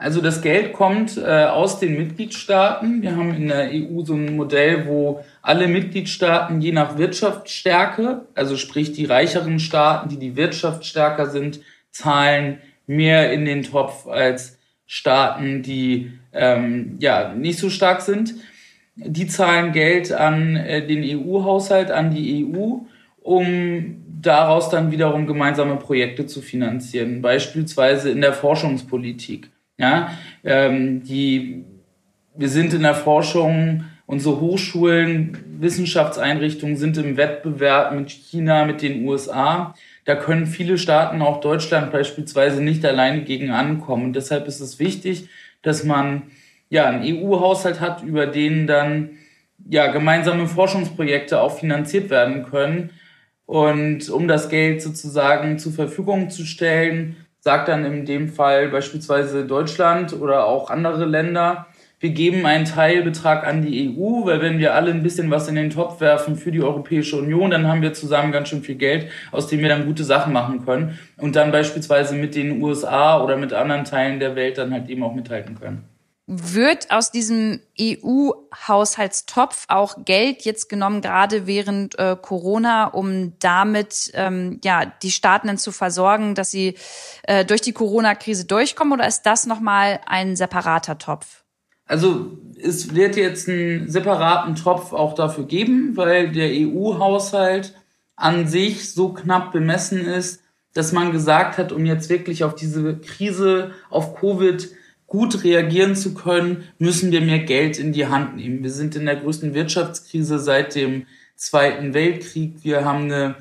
Also 0.00 0.22
das 0.22 0.40
Geld 0.40 0.72
kommt 0.72 1.18
äh, 1.18 1.44
aus 1.44 1.78
den 1.78 1.94
Mitgliedstaaten. 1.94 3.02
Wir 3.02 3.16
haben 3.16 3.34
in 3.34 3.48
der 3.48 3.68
EU 3.70 4.02
so 4.02 4.14
ein 4.14 4.34
Modell, 4.34 4.86
wo 4.86 5.22
alle 5.42 5.68
Mitgliedstaaten 5.68 6.62
je 6.62 6.72
nach 6.72 6.96
Wirtschaftsstärke, 6.96 8.22
also 8.34 8.56
sprich 8.56 8.92
die 8.92 9.04
reicheren 9.04 9.60
Staaten, 9.60 10.08
die 10.08 10.18
die 10.18 10.36
Wirtschaft 10.36 10.86
stärker 10.86 11.28
sind, 11.28 11.60
zahlen 11.90 12.60
mehr 12.90 13.32
in 13.32 13.44
den 13.44 13.62
Topf 13.62 14.08
als 14.08 14.58
Staaten, 14.84 15.62
die 15.62 16.10
ähm, 16.32 16.96
ja 16.98 17.32
nicht 17.32 17.60
so 17.60 17.70
stark 17.70 18.00
sind. 18.00 18.34
Die 18.96 19.28
zahlen 19.28 19.70
Geld 19.70 20.12
an 20.12 20.56
äh, 20.56 20.84
den 20.84 21.04
EU-Haushalt, 21.04 21.92
an 21.92 22.10
die 22.12 22.44
EU, 22.44 22.80
um 23.22 23.96
daraus 24.20 24.70
dann 24.70 24.90
wiederum 24.90 25.28
gemeinsame 25.28 25.76
Projekte 25.76 26.26
zu 26.26 26.42
finanzieren, 26.42 27.22
beispielsweise 27.22 28.10
in 28.10 28.20
der 28.20 28.32
Forschungspolitik. 28.32 29.50
Ja, 29.78 30.10
ähm, 30.42 31.04
die, 31.04 31.64
wir 32.34 32.48
sind 32.48 32.74
in 32.74 32.82
der 32.82 32.96
Forschung, 32.96 33.84
unsere 34.06 34.40
Hochschulen, 34.40 35.38
Wissenschaftseinrichtungen 35.60 36.76
sind 36.76 36.98
im 36.98 37.16
Wettbewerb 37.16 37.94
mit 37.94 38.10
China, 38.10 38.64
mit 38.64 38.82
den 38.82 39.06
USA. 39.06 39.74
Da 40.10 40.16
können 40.16 40.48
viele 40.48 40.76
Staaten, 40.76 41.22
auch 41.22 41.38
Deutschland 41.38 41.92
beispielsweise, 41.92 42.60
nicht 42.60 42.84
alleine 42.84 43.22
gegen 43.22 43.52
ankommen. 43.52 44.06
Und 44.06 44.16
deshalb 44.16 44.48
ist 44.48 44.58
es 44.58 44.80
wichtig, 44.80 45.28
dass 45.62 45.84
man 45.84 46.22
ja 46.68 46.86
einen 46.86 47.04
EU-Haushalt 47.04 47.80
hat, 47.80 48.02
über 48.02 48.26
den 48.26 48.66
dann 48.66 49.10
ja 49.68 49.86
gemeinsame 49.86 50.48
Forschungsprojekte 50.48 51.40
auch 51.40 51.56
finanziert 51.56 52.10
werden 52.10 52.44
können. 52.50 52.90
Und 53.46 54.10
um 54.10 54.26
das 54.26 54.48
Geld 54.48 54.82
sozusagen 54.82 55.60
zur 55.60 55.74
Verfügung 55.74 56.28
zu 56.28 56.44
stellen, 56.44 57.14
sagt 57.38 57.68
dann 57.68 57.84
in 57.84 58.04
dem 58.04 58.30
Fall 58.30 58.66
beispielsweise 58.66 59.46
Deutschland 59.46 60.12
oder 60.12 60.44
auch 60.46 60.70
andere 60.70 61.04
Länder, 61.04 61.68
wir 62.00 62.10
geben 62.10 62.46
einen 62.46 62.64
Teilbetrag 62.64 63.46
an 63.46 63.60
die 63.60 63.90
EU, 63.90 64.24
weil 64.24 64.40
wenn 64.40 64.58
wir 64.58 64.74
alle 64.74 64.90
ein 64.90 65.02
bisschen 65.02 65.30
was 65.30 65.48
in 65.48 65.54
den 65.54 65.68
Topf 65.68 66.00
werfen 66.00 66.36
für 66.36 66.50
die 66.50 66.62
Europäische 66.62 67.18
Union, 67.18 67.50
dann 67.50 67.68
haben 67.68 67.82
wir 67.82 67.92
zusammen 67.92 68.32
ganz 68.32 68.48
schön 68.48 68.62
viel 68.62 68.76
Geld, 68.76 69.10
aus 69.32 69.48
dem 69.48 69.60
wir 69.60 69.68
dann 69.68 69.84
gute 69.84 70.02
Sachen 70.02 70.32
machen 70.32 70.64
können 70.64 70.98
und 71.18 71.36
dann 71.36 71.52
beispielsweise 71.52 72.14
mit 72.14 72.34
den 72.34 72.62
USA 72.62 73.22
oder 73.22 73.36
mit 73.36 73.52
anderen 73.52 73.84
Teilen 73.84 74.18
der 74.18 74.34
Welt 74.34 74.56
dann 74.56 74.72
halt 74.72 74.88
eben 74.88 75.02
auch 75.02 75.14
mithalten 75.14 75.60
können. 75.60 75.84
Wird 76.26 76.90
aus 76.90 77.10
diesem 77.10 77.60
EU-Haushaltstopf 77.78 79.66
auch 79.68 80.04
Geld 80.04 80.42
jetzt 80.42 80.68
genommen, 80.68 81.02
gerade 81.02 81.46
während 81.46 81.98
äh, 81.98 82.16
Corona, 82.20 82.86
um 82.86 83.32
damit 83.40 84.12
ähm, 84.14 84.60
ja 84.64 84.86
die 85.02 85.10
Staaten 85.10 85.48
dann 85.48 85.58
zu 85.58 85.72
versorgen, 85.72 86.34
dass 86.36 86.50
sie 86.52 86.76
äh, 87.24 87.44
durch 87.44 87.62
die 87.62 87.72
Corona-Krise 87.72 88.46
durchkommen, 88.46 88.92
oder 88.94 89.08
ist 89.08 89.22
das 89.22 89.44
nochmal 89.44 90.00
ein 90.06 90.36
separater 90.36 90.96
Topf? 90.98 91.40
Also 91.90 92.38
es 92.62 92.94
wird 92.94 93.16
jetzt 93.16 93.48
einen 93.48 93.88
separaten 93.88 94.54
Topf 94.54 94.92
auch 94.92 95.16
dafür 95.16 95.44
geben, 95.44 95.96
weil 95.96 96.30
der 96.30 96.50
EU-Haushalt 96.52 97.74
an 98.14 98.46
sich 98.46 98.92
so 98.92 99.12
knapp 99.12 99.50
bemessen 99.50 100.04
ist, 100.04 100.40
dass 100.72 100.92
man 100.92 101.10
gesagt 101.10 101.58
hat, 101.58 101.72
um 101.72 101.84
jetzt 101.84 102.08
wirklich 102.08 102.44
auf 102.44 102.54
diese 102.54 102.98
Krise, 102.98 103.72
auf 103.90 104.14
Covid 104.14 104.68
gut 105.08 105.42
reagieren 105.42 105.96
zu 105.96 106.14
können, 106.14 106.62
müssen 106.78 107.10
wir 107.10 107.22
mehr 107.22 107.40
Geld 107.40 107.80
in 107.80 107.92
die 107.92 108.06
Hand 108.06 108.36
nehmen. 108.36 108.62
Wir 108.62 108.70
sind 108.70 108.94
in 108.94 109.06
der 109.06 109.16
größten 109.16 109.52
Wirtschaftskrise 109.52 110.38
seit 110.38 110.76
dem 110.76 111.06
Zweiten 111.34 111.92
Weltkrieg. 111.92 112.62
Wir 112.62 112.84
haben 112.84 113.06
eine 113.06 113.34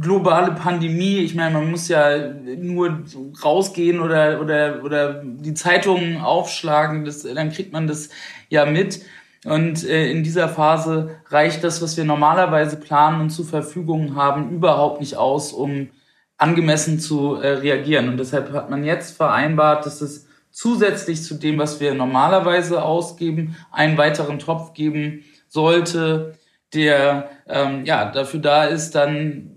globale 0.00 0.52
Pandemie. 0.52 1.18
Ich 1.18 1.34
meine, 1.34 1.54
man 1.54 1.70
muss 1.70 1.88
ja 1.88 2.32
nur 2.58 3.04
rausgehen 3.44 4.00
oder, 4.00 4.40
oder, 4.40 4.82
oder 4.82 5.22
die 5.24 5.54
Zeitungen 5.54 6.20
aufschlagen, 6.20 7.04
das, 7.04 7.22
dann 7.22 7.50
kriegt 7.50 7.72
man 7.72 7.86
das 7.86 8.08
ja 8.48 8.66
mit. 8.66 9.00
Und 9.44 9.84
äh, 9.84 10.10
in 10.10 10.22
dieser 10.22 10.48
Phase 10.48 11.16
reicht 11.28 11.64
das, 11.64 11.82
was 11.82 11.96
wir 11.96 12.04
normalerweise 12.04 12.76
planen 12.76 13.20
und 13.20 13.30
zur 13.30 13.44
Verfügung 13.44 14.14
haben, 14.14 14.50
überhaupt 14.50 15.00
nicht 15.00 15.16
aus, 15.16 15.52
um 15.52 15.88
angemessen 16.36 17.00
zu 17.00 17.36
äh, 17.36 17.48
reagieren. 17.48 18.08
Und 18.08 18.18
deshalb 18.18 18.52
hat 18.52 18.70
man 18.70 18.84
jetzt 18.84 19.16
vereinbart, 19.16 19.84
dass 19.86 20.00
es 20.00 20.26
zusätzlich 20.50 21.22
zu 21.22 21.34
dem, 21.34 21.58
was 21.58 21.80
wir 21.80 21.94
normalerweise 21.94 22.82
ausgeben, 22.82 23.56
einen 23.72 23.96
weiteren 23.98 24.38
Topf 24.38 24.74
geben 24.74 25.24
sollte, 25.48 26.34
der 26.74 27.30
ähm, 27.48 27.84
ja 27.84 28.10
dafür 28.10 28.40
da 28.40 28.64
ist, 28.64 28.94
dann 28.94 29.51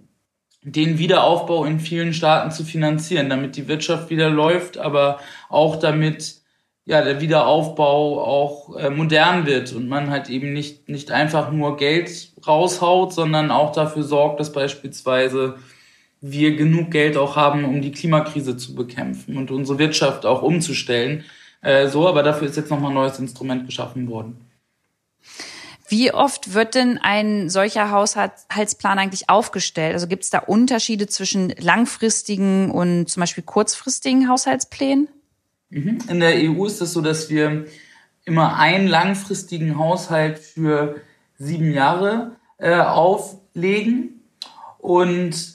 den 0.66 0.98
Wiederaufbau 0.98 1.64
in 1.66 1.80
vielen 1.80 2.14
Staaten 2.14 2.50
zu 2.52 2.64
finanzieren, 2.64 3.30
damit 3.30 3.56
die 3.56 3.68
Wirtschaft 3.68 4.10
wieder 4.10 4.30
läuft, 4.30 4.80
aber 4.80 5.20
auch 5.48 5.76
damit 5.76 6.42
ja 6.86 7.04
der 7.04 7.22
Wiederaufbau 7.22 8.20
auch 8.24 8.76
äh, 8.76 8.90
modern 8.90 9.46
wird 9.46 9.74
und 9.74 9.88
man 9.88 10.10
halt 10.10 10.30
eben 10.30 10.54
nicht 10.54 10.90
nicht 10.90 11.12
einfach 11.12 11.52
nur 11.52 11.78
Geld 11.78 12.34
raushaut, 12.48 13.14
sondern 13.14 13.52
auch 13.52 13.72
dafür 13.74 14.04
sorgt, 14.04 14.40
dass 14.40 14.52
beispielsweise 14.52 15.56
wir 16.22 16.56
genug 16.56 16.92
Geld 16.92 17.18
auch 17.18 17.36
haben, 17.36 17.64
um 17.66 17.82
die 17.82 17.92
Klimakrise 17.92 18.58
zu 18.58 18.74
bekämpfen 18.76 19.38
und 19.38 19.52
unsere 19.52 19.78
Wirtschaft 19.80 20.26
auch 20.26 20.42
umzustellen. 20.42 21.26
Äh, 21.62 21.88
so, 21.88 22.08
aber 22.08 22.24
dafür 22.24 22.48
ist 22.48 22.58
jetzt 22.58 22.72
nochmal 22.72 22.92
ein 22.92 22.96
neues 22.96 23.20
Instrument 23.20 23.66
geschaffen 23.68 24.08
worden. 24.10 24.45
Wie 25.88 26.12
oft 26.12 26.54
wird 26.54 26.76
denn 26.76 26.98
ein 26.98 27.50
solcher 27.50 27.92
Haushaltsplan 27.92 28.98
eigentlich 28.98 29.30
aufgestellt? 29.30 29.94
Also 29.94 30.08
gibt 30.08 30.24
es 30.24 30.30
da 30.32 30.40
Unterschiede 30.40 31.08
zwischen 31.08 31.54
langfristigen 31.60 32.72
und 32.72 33.08
zum 33.08 33.22
Beispiel 33.22 33.44
kurzfristigen 33.44 34.28
Haushaltsplänen? 34.28 35.08
Mhm. 35.70 36.00
In 36.10 36.20
der 36.20 36.34
EU 36.36 36.66
ist 36.66 36.82
es 36.82 36.94
so, 36.94 37.02
dass 37.02 37.30
wir 37.30 37.66
immer 38.24 38.58
einen 38.58 38.88
langfristigen 38.88 39.78
Haushalt 39.78 40.40
für 40.40 41.02
sieben 41.38 41.72
Jahre 41.72 42.36
äh, 42.58 42.76
auflegen 42.80 44.22
und 44.80 45.55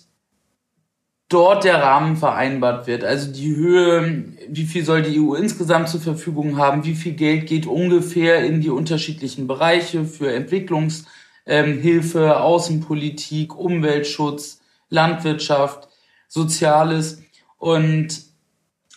dort 1.31 1.65
der 1.65 1.81
Rahmen 1.81 2.17
vereinbart 2.17 2.87
wird. 2.87 3.05
Also 3.05 3.33
die 3.33 3.57
Höhe, 3.57 4.25
wie 4.49 4.65
viel 4.67 4.85
soll 4.85 5.03
die 5.03 5.19
EU 5.19 5.35
insgesamt 5.35 5.89
zur 5.89 6.01
Verfügung 6.01 6.59
haben, 6.59 6.85
wie 6.85 6.97
viel 6.97 7.13
Geld 7.13 7.47
geht 7.47 7.67
ungefähr 7.67 8.45
in 8.45 8.61
die 8.61 8.69
unterschiedlichen 8.69 9.47
Bereiche 9.47 10.05
für 10.05 10.33
Entwicklungshilfe, 10.35 11.07
ähm, 11.47 12.33
Außenpolitik, 12.33 13.57
Umweltschutz, 13.57 14.61
Landwirtschaft, 14.89 15.89
Soziales. 16.27 17.23
Und 17.59 18.23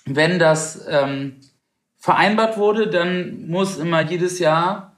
wenn 0.06 0.40
das 0.40 0.86
ähm, 0.90 1.36
vereinbart 2.00 2.58
wurde, 2.58 2.88
dann 2.88 3.48
muss 3.48 3.78
immer 3.78 4.02
jedes 4.02 4.40
Jahr 4.40 4.93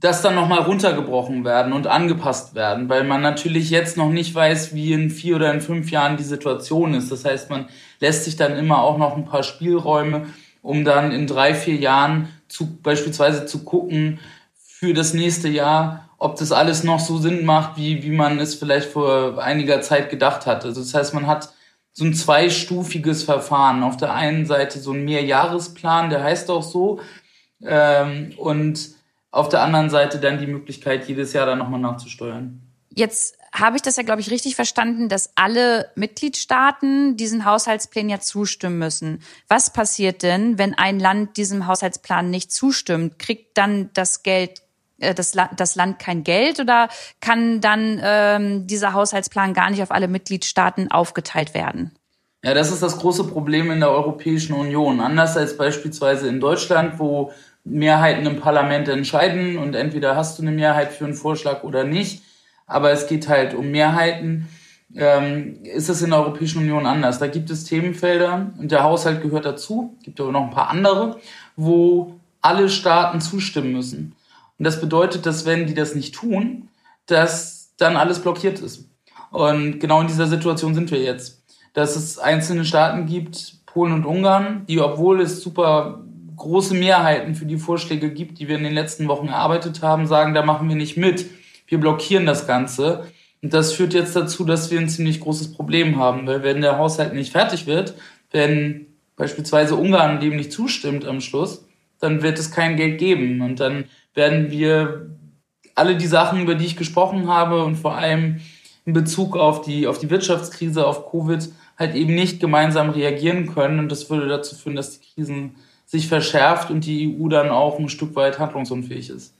das 0.00 0.22
dann 0.22 0.36
nochmal 0.36 0.60
runtergebrochen 0.60 1.44
werden 1.44 1.72
und 1.72 1.88
angepasst 1.88 2.54
werden, 2.54 2.88
weil 2.88 3.02
man 3.02 3.20
natürlich 3.20 3.70
jetzt 3.70 3.96
noch 3.96 4.10
nicht 4.10 4.32
weiß, 4.34 4.74
wie 4.74 4.92
in 4.92 5.10
vier 5.10 5.36
oder 5.36 5.52
in 5.52 5.60
fünf 5.60 5.90
Jahren 5.90 6.16
die 6.16 6.22
Situation 6.24 6.94
ist. 6.94 7.10
Das 7.10 7.24
heißt, 7.24 7.50
man 7.50 7.68
lässt 7.98 8.24
sich 8.24 8.36
dann 8.36 8.56
immer 8.56 8.82
auch 8.82 8.96
noch 8.96 9.16
ein 9.16 9.24
paar 9.24 9.42
Spielräume, 9.42 10.26
um 10.62 10.84
dann 10.84 11.10
in 11.10 11.26
drei, 11.26 11.54
vier 11.54 11.76
Jahren 11.76 12.28
zu, 12.46 12.78
beispielsweise 12.80 13.46
zu 13.46 13.64
gucken 13.64 14.20
für 14.56 14.94
das 14.94 15.14
nächste 15.14 15.48
Jahr, 15.48 16.08
ob 16.18 16.36
das 16.36 16.52
alles 16.52 16.84
noch 16.84 17.00
so 17.00 17.18
Sinn 17.18 17.44
macht, 17.44 17.76
wie, 17.76 18.02
wie 18.04 18.10
man 18.10 18.38
es 18.38 18.54
vielleicht 18.54 18.88
vor 18.88 19.42
einiger 19.42 19.80
Zeit 19.80 20.10
gedacht 20.10 20.46
hat. 20.46 20.64
Also 20.64 20.80
das 20.80 20.94
heißt, 20.94 21.14
man 21.14 21.26
hat 21.26 21.52
so 21.92 22.04
ein 22.04 22.14
zweistufiges 22.14 23.24
Verfahren. 23.24 23.82
Auf 23.82 23.96
der 23.96 24.14
einen 24.14 24.46
Seite 24.46 24.78
so 24.78 24.92
ein 24.92 25.04
Mehrjahresplan, 25.04 26.10
der 26.10 26.22
heißt 26.22 26.50
auch 26.50 26.62
so, 26.62 27.00
ähm, 27.64 28.32
und 28.36 28.97
auf 29.30 29.48
der 29.48 29.62
anderen 29.62 29.90
Seite 29.90 30.18
dann 30.18 30.38
die 30.38 30.46
Möglichkeit, 30.46 31.08
jedes 31.08 31.32
Jahr 31.32 31.46
dann 31.46 31.58
nochmal 31.58 31.80
nachzusteuern. 31.80 32.62
Jetzt 32.90 33.36
habe 33.52 33.76
ich 33.76 33.82
das 33.82 33.96
ja, 33.96 34.02
glaube 34.02 34.20
ich, 34.20 34.30
richtig 34.30 34.56
verstanden, 34.56 35.08
dass 35.08 35.30
alle 35.36 35.90
Mitgliedstaaten 35.94 37.16
diesen 37.16 37.44
Haushaltsplänen 37.44 38.10
ja 38.10 38.20
zustimmen 38.20 38.78
müssen. 38.78 39.22
Was 39.46 39.72
passiert 39.72 40.22
denn, 40.22 40.58
wenn 40.58 40.74
ein 40.74 40.98
Land 40.98 41.36
diesem 41.36 41.66
Haushaltsplan 41.66 42.30
nicht 42.30 42.50
zustimmt? 42.50 43.18
Kriegt 43.18 43.56
dann 43.56 43.90
das 43.94 44.22
Geld 44.22 44.62
äh, 44.98 45.14
das, 45.14 45.32
das 45.56 45.76
Land 45.76 45.98
kein 45.98 46.24
Geld 46.24 46.60
oder 46.60 46.88
kann 47.20 47.60
dann 47.60 48.00
ähm, 48.02 48.66
dieser 48.66 48.92
Haushaltsplan 48.92 49.54
gar 49.54 49.70
nicht 49.70 49.82
auf 49.82 49.90
alle 49.90 50.08
Mitgliedstaaten 50.08 50.90
aufgeteilt 50.90 51.54
werden? 51.54 51.92
Ja, 52.44 52.54
das 52.54 52.70
ist 52.70 52.82
das 52.82 52.98
große 52.98 53.24
Problem 53.24 53.70
in 53.70 53.80
der 53.80 53.90
Europäischen 53.90 54.52
Union. 54.54 55.00
Anders 55.00 55.36
als 55.36 55.56
beispielsweise 55.56 56.28
in 56.28 56.38
Deutschland, 56.38 56.98
wo 56.98 57.32
Mehrheiten 57.64 58.26
im 58.26 58.40
Parlament 58.40 58.88
entscheiden 58.88 59.58
und 59.58 59.74
entweder 59.74 60.16
hast 60.16 60.38
du 60.38 60.42
eine 60.42 60.52
Mehrheit 60.52 60.92
für 60.92 61.04
einen 61.04 61.14
Vorschlag 61.14 61.64
oder 61.64 61.84
nicht. 61.84 62.22
Aber 62.66 62.90
es 62.90 63.06
geht 63.06 63.28
halt 63.28 63.54
um 63.54 63.70
Mehrheiten. 63.70 64.48
Ähm, 64.94 65.62
ist 65.64 65.88
es 65.88 66.02
in 66.02 66.10
der 66.10 66.20
Europäischen 66.20 66.62
Union 66.62 66.86
anders? 66.86 67.18
Da 67.18 67.26
gibt 67.26 67.50
es 67.50 67.64
Themenfelder 67.64 68.52
und 68.58 68.70
der 68.70 68.82
Haushalt 68.82 69.22
gehört 69.22 69.44
dazu. 69.44 69.96
Gibt 70.02 70.20
aber 70.20 70.32
noch 70.32 70.44
ein 70.44 70.50
paar 70.50 70.70
andere, 70.70 71.18
wo 71.56 72.18
alle 72.40 72.68
Staaten 72.68 73.20
zustimmen 73.20 73.72
müssen. 73.72 74.14
Und 74.58 74.64
das 74.64 74.80
bedeutet, 74.80 75.26
dass 75.26 75.46
wenn 75.46 75.66
die 75.66 75.74
das 75.74 75.94
nicht 75.94 76.14
tun, 76.14 76.68
dass 77.06 77.72
dann 77.76 77.96
alles 77.96 78.20
blockiert 78.20 78.60
ist. 78.60 78.88
Und 79.30 79.78
genau 79.78 80.00
in 80.00 80.06
dieser 80.06 80.26
Situation 80.26 80.74
sind 80.74 80.90
wir 80.90 81.02
jetzt. 81.02 81.42
Dass 81.74 81.96
es 81.96 82.18
einzelne 82.18 82.64
Staaten 82.64 83.06
gibt, 83.06 83.66
Polen 83.66 83.92
und 83.92 84.06
Ungarn, 84.06 84.64
die, 84.66 84.80
obwohl 84.80 85.20
es 85.20 85.42
super 85.42 86.02
große 86.38 86.74
Mehrheiten 86.74 87.34
für 87.34 87.46
die 87.46 87.58
Vorschläge 87.58 88.10
gibt, 88.10 88.38
die 88.38 88.48
wir 88.48 88.56
in 88.56 88.64
den 88.64 88.74
letzten 88.74 89.08
Wochen 89.08 89.28
erarbeitet 89.28 89.82
haben, 89.82 90.06
sagen, 90.06 90.34
da 90.34 90.42
machen 90.42 90.68
wir 90.68 90.76
nicht 90.76 90.96
mit. 90.96 91.26
Wir 91.66 91.78
blockieren 91.78 92.26
das 92.26 92.46
Ganze. 92.46 93.06
Und 93.42 93.52
das 93.52 93.72
führt 93.72 93.94
jetzt 93.94 94.16
dazu, 94.16 94.44
dass 94.44 94.70
wir 94.70 94.80
ein 94.80 94.88
ziemlich 94.88 95.20
großes 95.20 95.52
Problem 95.52 95.98
haben, 95.98 96.26
weil 96.26 96.42
wenn 96.42 96.60
der 96.60 96.78
Haushalt 96.78 97.14
nicht 97.14 97.32
fertig 97.32 97.66
wird, 97.66 97.94
wenn 98.30 98.86
beispielsweise 99.16 99.76
Ungarn 99.76 100.20
dem 100.20 100.36
nicht 100.36 100.52
zustimmt 100.52 101.04
am 101.04 101.20
Schluss, 101.20 101.64
dann 102.00 102.22
wird 102.22 102.38
es 102.38 102.50
kein 102.50 102.76
Geld 102.76 102.98
geben. 102.98 103.40
Und 103.42 103.60
dann 103.60 103.84
werden 104.14 104.50
wir 104.50 105.10
alle 105.74 105.96
die 105.96 106.06
Sachen, 106.06 106.42
über 106.42 106.54
die 106.54 106.66
ich 106.66 106.76
gesprochen 106.76 107.28
habe 107.28 107.64
und 107.64 107.76
vor 107.76 107.96
allem 107.96 108.40
in 108.84 108.92
Bezug 108.92 109.36
auf 109.36 109.62
die, 109.62 109.86
auf 109.86 109.98
die 109.98 110.10
Wirtschaftskrise, 110.10 110.86
auf 110.86 111.10
Covid, 111.10 111.48
halt 111.78 111.94
eben 111.94 112.14
nicht 112.14 112.40
gemeinsam 112.40 112.90
reagieren 112.90 113.46
können. 113.52 113.78
Und 113.78 113.92
das 113.92 114.10
würde 114.10 114.28
dazu 114.28 114.56
führen, 114.56 114.76
dass 114.76 114.98
die 114.98 115.06
Krisen 115.14 115.56
sich 115.88 116.06
verschärft 116.06 116.70
und 116.70 116.84
die 116.84 117.16
EU 117.18 117.28
dann 117.28 117.48
auch 117.48 117.78
ein 117.78 117.88
Stück 117.88 118.14
weit 118.14 118.38
handlungsunfähig 118.38 119.08
ist. 119.08 119.32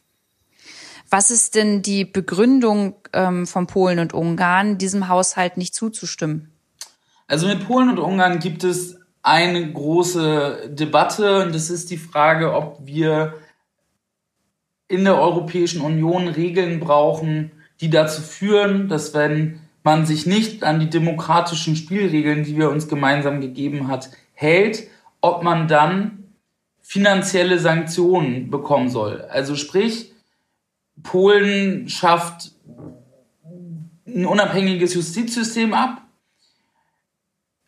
Was 1.11 1.31
ist 1.31 1.55
denn 1.55 1.83
die 1.83 2.07
Begründung 2.07 2.95
ähm, 3.13 3.47
von 3.47 3.67
Polen 3.67 3.99
und 3.99 4.15
Ungarn, 4.15 4.79
diesem 4.79 5.09
Haushalt 5.09 5.59
nicht 5.59 5.75
zuzustimmen? 5.75 6.51
Also 7.27 7.47
mit 7.47 7.67
Polen 7.67 7.91
und 7.91 7.99
Ungarn 7.99 8.39
gibt 8.39 8.65
es 8.65 8.99
eine 9.23 9.71
große 9.71 10.71
Debatte 10.73 11.45
und 11.45 11.55
das 11.55 11.69
ist 11.69 11.91
die 11.91 11.99
Frage, 11.99 12.55
ob 12.55 12.79
wir 12.83 13.35
in 14.89 15.05
der 15.05 15.21
Europäischen 15.21 15.83
Union 15.83 16.29
Regeln 16.29 16.81
brauchen, 16.81 17.53
die 17.83 17.91
dazu 17.91 18.23
führen, 18.23 18.89
dass 18.89 19.13
wenn 19.13 19.61
man 19.85 20.07
sich 20.07 20.25
nicht 20.25 20.65
an 20.65 20.81
die 20.81 20.89
demokratischen 20.89 21.77
Spielregeln, 21.77 22.45
die 22.45 22.57
wir 22.57 22.71
uns 22.71 22.89
gemeinsam 22.89 23.43
gegeben 23.43 23.89
hat, 23.89 24.11
hält, 24.33 24.89
ob 25.21 25.43
man 25.43 25.69
dann 25.69 26.28
finanzielle 26.89 27.59
Sanktionen 27.59 28.51
bekommen 28.51 28.89
soll. 28.89 29.21
Also 29.29 29.57
sprich, 29.57 30.15
Polen 31.03 31.87
schafft 31.91 32.53
ein 34.07 34.25
unabhängiges 34.25 34.95
Justizsystem 34.95 35.75
ab. 35.75 36.01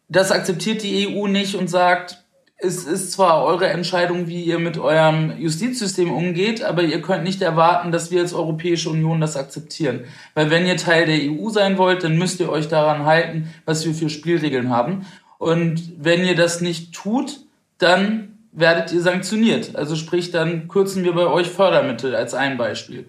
Das 0.09 0.33
akzeptiert 0.33 0.83
die 0.83 1.07
EU 1.07 1.27
nicht 1.27 1.55
und 1.55 1.69
sagt, 1.69 2.25
es 2.57 2.85
ist 2.85 3.13
zwar 3.13 3.45
eure 3.45 3.69
Entscheidung, 3.69 4.27
wie 4.27 4.43
ihr 4.43 4.59
mit 4.59 4.79
eurem 4.79 5.39
Justizsystem 5.39 6.11
umgeht, 6.11 6.63
aber 6.63 6.83
ihr 6.83 7.03
könnt 7.03 7.25
nicht 7.25 7.43
erwarten, 7.43 7.93
dass 7.93 8.11
wir 8.11 8.23
als 8.23 8.33
Europäische 8.33 8.89
Union 8.89 9.21
das 9.21 9.37
akzeptieren. 9.37 10.05
Weil 10.33 10.49
wenn 10.49 10.65
ihr 10.65 10.79
Teil 10.79 11.05
der 11.05 11.31
EU 11.31 11.51
sein 11.51 11.77
wollt, 11.77 12.05
dann 12.05 12.17
müsst 12.17 12.41
ihr 12.41 12.51
euch 12.51 12.69
daran 12.69 13.05
halten, 13.05 13.53
was 13.67 13.85
wir 13.85 13.93
für 13.93 14.09
Spielregeln 14.09 14.71
haben. 14.71 15.05
Und 15.37 15.93
wenn 15.99 16.25
ihr 16.25 16.37
das 16.37 16.63
nicht 16.63 16.95
tut, 16.95 17.41
dann 17.77 18.30
werdet 18.53 18.93
ihr 18.93 19.01
sanktioniert. 19.01 19.77
Also 19.77 19.97
sprich, 19.97 20.31
dann 20.31 20.69
kürzen 20.69 21.05
wir 21.05 21.13
bei 21.13 21.27
euch 21.27 21.49
Fördermittel 21.49 22.15
als 22.15 22.35
ein 22.35 22.57
Beispiel. 22.59 23.09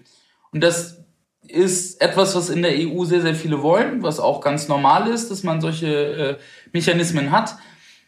Und 0.52 0.62
das 0.62 0.98
ist 1.48 2.00
etwas, 2.00 2.36
was 2.36 2.50
in 2.50 2.62
der 2.62 2.72
EU 2.72 3.04
sehr, 3.04 3.20
sehr 3.20 3.34
viele 3.34 3.62
wollen, 3.62 4.02
was 4.02 4.20
auch 4.20 4.40
ganz 4.40 4.68
normal 4.68 5.08
ist, 5.08 5.30
dass 5.30 5.42
man 5.42 5.60
solche 5.60 5.86
äh, 5.88 6.36
Mechanismen 6.72 7.30
hat. 7.32 7.56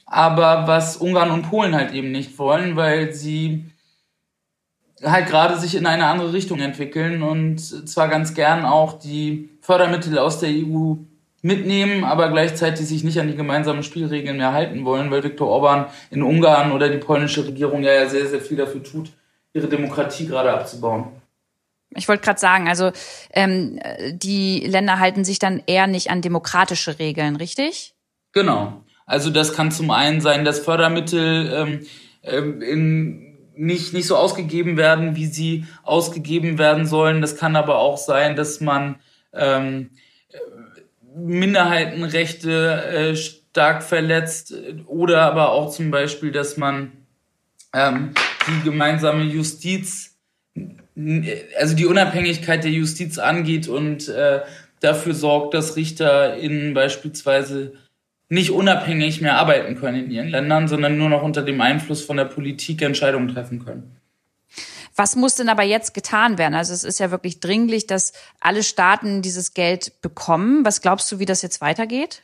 aber 0.07 0.67
was 0.67 0.97
Ungarn 0.97 1.31
und 1.31 1.49
Polen 1.50 1.75
halt 1.75 1.93
eben 1.93 2.12
nicht 2.12 2.38
wollen, 2.38 2.76
weil 2.76 3.12
sie 3.12 3.64
halt 5.03 5.26
gerade 5.26 5.59
sich 5.59 5.75
in 5.75 5.87
eine 5.87 6.07
andere 6.07 6.33
Richtung 6.33 6.61
entwickeln 6.61 7.23
und 7.23 7.59
zwar 7.59 8.09
ganz 8.09 8.35
gern 8.35 8.64
auch 8.64 8.99
die 8.99 9.50
Fördermittel 9.61 10.19
aus 10.19 10.41
der 10.41 10.50
EU 10.50 10.95
mitnehmen, 11.45 12.05
aber 12.05 12.31
gleichzeitig 12.31 12.87
sich 12.87 13.05
nicht 13.05 13.21
an 13.21 13.29
die 13.29 13.37
gemeinsamen 13.37 13.83
Spielregeln 13.83 14.39
mehr 14.39 14.55
halten 14.55 14.87
wollen, 14.87 15.11
weil 15.11 15.23
Viktor 15.23 15.47
Orban 15.47 15.87
in 16.11 16.23
Ungarn 16.23 16.73
oder 16.73 16.89
die 16.89 16.97
polnische 16.97 17.47
Regierung 17.47 17.83
ja 17.83 18.09
sehr, 18.09 18.27
sehr 18.27 18.41
viel 18.41 18.57
dafür 18.57 18.83
tut, 18.83 19.11
ihre 19.53 19.69
Demokratie 19.69 20.27
gerade 20.27 20.53
abzubauen. 20.53 21.09
Ich 21.91 22.09
wollte 22.09 22.25
gerade 22.25 22.41
sagen, 22.41 22.67
also 22.67 22.93
ähm, 23.35 23.79
die 24.15 24.61
Länder 24.61 24.99
halten 24.99 25.23
sich 25.23 25.39
dann 25.39 25.63
eher 25.67 25.87
nicht 25.87 26.11
an 26.11 26.23
demokratische 26.23 26.99
Regeln, 26.99 27.37
richtig? 27.37 27.95
Genau. 28.33 28.83
Also 29.05 29.29
das 29.29 29.53
kann 29.53 29.71
zum 29.71 29.91
einen 29.91 30.23
sein, 30.23 30.47
dass 30.47 30.61
Fördermittel 30.61 31.53
ähm, 31.53 31.81
ähm 32.23 32.63
in 32.63 33.31
nicht, 33.57 33.93
nicht 33.93 34.07
so 34.07 34.17
ausgegeben 34.17 34.79
werden, 34.79 35.15
wie 35.15 35.27
sie 35.27 35.67
ausgegeben 35.83 36.59
werden 36.59 36.87
sollen. 36.87 37.21
Das 37.21 37.37
kann 37.37 37.55
aber 37.55 37.79
auch 37.79 37.99
sein, 37.99 38.35
dass 38.35 38.61
man 38.61 38.97
ähm, 39.33 39.91
Minderheitenrechte 41.14 43.12
äh, 43.12 43.16
stark 43.16 43.83
verletzt 43.83 44.54
oder 44.87 45.23
aber 45.23 45.52
auch 45.52 45.71
zum 45.71 45.90
Beispiel, 45.90 46.33
dass 46.33 46.56
man 46.56 46.92
ähm, 47.73 48.14
die 48.49 48.64
gemeinsame 48.64 49.25
Justiz, 49.25 50.16
also 51.59 51.76
die 51.76 51.87
Unabhängigkeit 51.87 52.64
der 52.64 52.71
Justiz 52.71 53.18
angeht 53.18 53.68
und 53.68 54.09
äh, 54.09 54.40
dafür 54.80 55.14
sorgt, 55.14 55.54
dass 55.54 55.76
RichterInnen 55.76 56.75
beispielsweise 56.75 57.75
nicht 58.28 58.50
unabhängig 58.50 59.21
mehr 59.21 59.38
arbeiten 59.38 59.76
können 59.76 60.06
in 60.06 60.11
ihren 60.11 60.28
Ländern, 60.28 60.68
sondern 60.68 60.99
nur 60.99 61.09
noch 61.09 61.23
unter 61.23 61.42
dem 61.42 61.61
Einfluss 61.61 62.04
von 62.04 62.16
der 62.16 62.25
Politik 62.25 62.83
Entscheidungen 62.83 63.28
treffen 63.28 63.64
können. 63.64 63.97
Was 64.97 65.17
muss 65.17 65.35
denn 65.35 65.49
aber 65.49 65.65
jetzt 65.65 65.93
getan 65.93 66.39
werden? 66.39 66.55
Also 66.55 66.73
es 66.73 66.85
ist 66.85 67.01
ja 67.01 67.11
wirklich 67.11 67.41
dringlich, 67.41 67.87
dass 67.87 68.13
alle 68.41 68.63
Staaten 68.63 69.23
dieses 69.23 69.53
Geld 69.53 70.01
bekommen. 70.03 70.65
Was 70.65 70.83
glaubst 70.83 71.11
du, 71.11 71.19
wie 71.19 71.27
das 71.27 71.43
jetzt 71.43 71.61
weitergeht? 71.61 72.23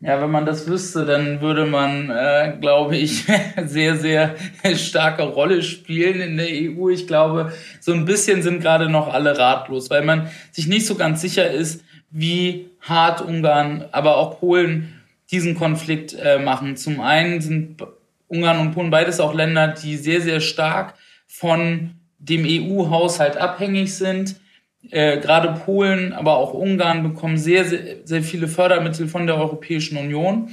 Ja, 0.00 0.20
wenn 0.20 0.30
man 0.30 0.44
das 0.44 0.66
wüsste, 0.66 1.06
dann 1.06 1.40
würde 1.40 1.64
man, 1.64 2.10
äh, 2.10 2.54
glaube 2.60 2.96
ich, 2.96 3.24
sehr, 3.64 3.96
sehr 3.96 4.36
starke 4.74 5.22
Rolle 5.22 5.62
spielen 5.62 6.20
in 6.20 6.36
der 6.36 6.48
EU. 6.48 6.90
Ich 6.90 7.06
glaube, 7.06 7.52
so 7.80 7.92
ein 7.92 8.04
bisschen 8.04 8.42
sind 8.42 8.60
gerade 8.60 8.90
noch 8.90 9.12
alle 9.12 9.38
ratlos, 9.38 9.88
weil 9.88 10.04
man 10.04 10.30
sich 10.52 10.66
nicht 10.66 10.86
so 10.86 10.96
ganz 10.96 11.22
sicher 11.22 11.50
ist, 11.50 11.82
wie 12.10 12.70
hart 12.82 13.22
Ungarn, 13.22 13.86
aber 13.90 14.18
auch 14.18 14.38
Polen 14.38 14.92
diesen 15.30 15.56
Konflikt 15.56 16.14
äh, 16.14 16.38
machen. 16.38 16.76
Zum 16.76 17.00
einen 17.00 17.40
sind 17.40 17.82
Ungarn 18.28 18.60
und 18.60 18.72
Polen 18.72 18.90
beides 18.90 19.18
auch 19.18 19.34
Länder, 19.34 19.68
die 19.68 19.96
sehr, 19.96 20.20
sehr 20.20 20.40
stark 20.40 20.94
von 21.26 21.95
dem 22.18 22.44
EU-Haushalt 22.44 23.36
abhängig 23.36 23.94
sind. 23.94 24.36
Äh, 24.90 25.18
Gerade 25.18 25.60
Polen, 25.64 26.12
aber 26.12 26.36
auch 26.36 26.54
Ungarn 26.54 27.02
bekommen 27.02 27.38
sehr, 27.38 27.64
sehr, 27.64 27.96
sehr 28.04 28.22
viele 28.22 28.48
Fördermittel 28.48 29.08
von 29.08 29.26
der 29.26 29.36
Europäischen 29.36 29.98
Union. 29.98 30.50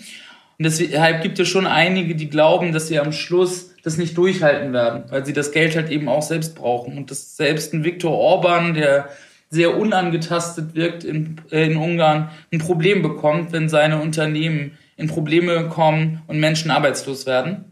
Und 0.58 0.66
deshalb 0.66 1.22
gibt 1.22 1.40
es 1.40 1.48
schon 1.48 1.68
einige, 1.68 2.16
die 2.16 2.30
glauben, 2.30 2.72
dass 2.72 2.88
sie 2.88 3.00
am 3.00 3.12
Schluss 3.12 3.74
das 3.84 3.98
nicht 3.98 4.18
durchhalten 4.18 4.72
werden, 4.72 5.04
weil 5.10 5.26
sie 5.26 5.34
das 5.34 5.52
Geld 5.52 5.76
halt 5.76 5.90
eben 5.90 6.08
auch 6.08 6.22
selbst 6.22 6.56
brauchen. 6.56 6.98
Und 6.98 7.12
dass 7.12 7.36
selbst 7.36 7.74
ein 7.74 7.84
Viktor 7.84 8.12
Orban, 8.12 8.74
der 8.74 9.10
sehr 9.50 9.78
unangetastet 9.78 10.74
wirkt 10.74 11.04
in, 11.04 11.36
äh, 11.52 11.66
in 11.66 11.78
Ungarn, 11.78 12.30
ein 12.52 12.60
Problem 12.60 13.02
bekommt, 13.02 13.52
wenn 13.52 13.70
seine 13.70 14.02
Unternehmen 14.02 14.78
in 14.96 15.08
Probleme 15.08 15.70
kommen 15.70 16.22
und 16.28 16.40
Menschen 16.40 16.72
arbeitslos 16.72 17.26
werden. 17.26 17.66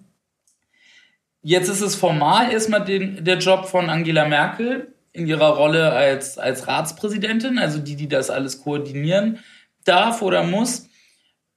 Jetzt 1.44 1.70
ist 1.70 1.82
es 1.82 1.96
formal 1.96 2.52
erstmal 2.52 2.86
den, 2.86 3.24
der 3.24 3.40
Job 3.40 3.66
von 3.66 3.90
Angela 3.90 4.28
Merkel 4.28 4.94
in 5.12 5.28
ihrer 5.28 5.50
Rolle 5.50 5.92
als, 5.92 6.38
als 6.38 6.68
Ratspräsidentin, 6.68 7.58
also 7.58 7.80
die, 7.80 7.96
die 7.96 8.08
das 8.08 8.30
alles 8.30 8.62
koordinieren 8.62 9.40
darf 9.84 10.22
oder 10.22 10.44
muss, 10.44 10.88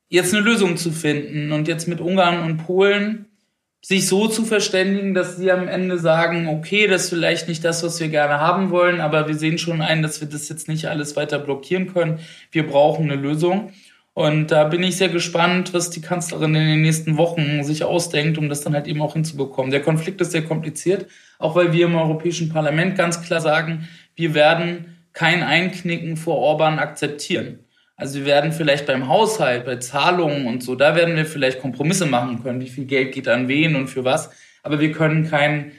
jetzt 0.09 0.35
eine 0.35 0.43
Lösung 0.43 0.77
zu 0.77 0.91
finden 0.91 1.53
und 1.53 1.69
jetzt 1.69 1.87
mit 1.87 2.01
Ungarn 2.01 2.43
und 2.43 2.59
Polen 2.59 3.27
sich 3.85 4.09
so 4.09 4.29
zu 4.29 4.47
verständigen, 4.47 5.13
dass 5.13 5.37
sie 5.37 5.51
am 5.53 5.69
Ende 5.69 5.99
sagen, 5.99 6.49
okay, 6.49 6.87
das 6.87 7.05
ist 7.05 7.09
vielleicht 7.11 7.49
nicht 7.49 7.63
das, 7.63 7.83
was 7.83 8.01
wir 8.01 8.09
gerne 8.09 8.41
haben 8.41 8.71
wollen, 8.71 9.03
aber 9.03 9.29
wir 9.29 9.35
sehen 9.35 9.59
schon 9.59 9.83
ein, 9.83 10.01
dass 10.01 10.23
wir 10.23 10.29
das 10.29 10.49
jetzt 10.49 10.69
nicht 10.69 10.87
alles 10.87 11.17
weiter 11.17 11.39
blockieren 11.39 11.93
können. 11.93 12.21
Wir 12.51 12.67
brauchen 12.67 13.11
eine 13.11 13.21
Lösung. 13.21 13.73
Und 14.15 14.53
da 14.53 14.63
bin 14.65 14.85
ich 14.85 14.97
sehr 14.97 15.09
gespannt, 15.09 15.75
was 15.75 15.91
die 15.91 16.01
Kanzlerin 16.01 16.55
in 16.55 16.69
den 16.69 16.83
nächsten 16.83 17.17
Wochen 17.17 17.65
sich 17.65 17.83
ausdenkt, 17.83 18.39
um 18.39 18.49
das 18.49 18.61
dann 18.61 18.73
halt 18.73 18.87
eben 18.87 19.03
auch 19.03 19.15
hinzubekommen. 19.15 19.73
Der 19.73 19.83
Konflikt 19.83 20.21
ist 20.21 20.31
sehr 20.31 20.45
kompliziert, 20.45 21.07
auch 21.39 21.57
weil 21.57 21.73
wir 21.73 21.87
im 21.87 21.97
Europäischen 21.97 22.49
Parlament 22.49 22.97
ganz 22.97 23.23
klar 23.23 23.41
sagen, 23.41 23.89
wir 24.15 24.35
werden 24.35 24.97
kein 25.13 25.43
Einknicken 25.43 26.17
vor 26.17 26.39
Orban 26.39 26.79
akzeptieren. 26.79 27.59
Also 27.97 28.21
wir 28.21 28.27
werden 28.27 28.53
vielleicht 28.53 28.87
beim 28.87 29.09
Haushalt, 29.09 29.65
bei 29.65 29.77
Zahlungen 29.77 30.47
und 30.47 30.63
so, 30.63 30.77
da 30.77 30.95
werden 30.95 31.17
wir 31.17 31.27
vielleicht 31.27 31.61
Kompromisse 31.61 32.07
machen 32.07 32.43
können, 32.43 32.61
wie 32.61 32.69
viel 32.69 32.85
Geld 32.85 33.13
geht 33.13 33.27
an 33.29 33.49
wen 33.49 33.75
und 33.75 33.89
für 33.89 34.05
was. 34.05 34.31
Aber 34.63 34.81
wir 34.81 34.93
können 34.93 35.29
keinen 35.29 35.73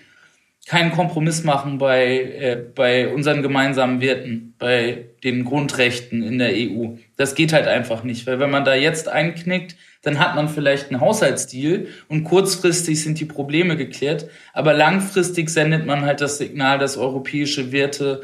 keinen 0.67 0.91
Kompromiss 0.91 1.43
machen 1.43 1.77
bei, 1.77 2.17
äh, 2.17 2.57
bei 2.73 3.07
unseren 3.07 3.43
gemeinsamen 3.43 4.01
Werten, 4.01 4.55
bei 4.57 5.05
den 5.23 5.45
Grundrechten 5.45 6.23
in 6.23 6.39
der 6.39 6.53
EU. 6.53 6.95
Das 7.17 7.35
geht 7.35 7.53
halt 7.53 7.67
einfach 7.67 8.03
nicht, 8.03 8.25
weil 8.25 8.39
wenn 8.39 8.49
man 8.49 8.65
da 8.65 8.73
jetzt 8.73 9.07
einknickt, 9.07 9.75
dann 10.01 10.19
hat 10.19 10.35
man 10.35 10.49
vielleicht 10.49 10.89
einen 10.89 11.01
Haushaltsdeal 11.01 11.87
und 12.07 12.23
kurzfristig 12.23 13.01
sind 13.01 13.19
die 13.19 13.25
Probleme 13.25 13.77
geklärt, 13.77 14.27
aber 14.53 14.73
langfristig 14.73 15.49
sendet 15.49 15.85
man 15.85 16.03
halt 16.03 16.21
das 16.21 16.39
Signal, 16.39 16.79
dass 16.79 16.97
europäische 16.97 17.71
Werte 17.71 18.21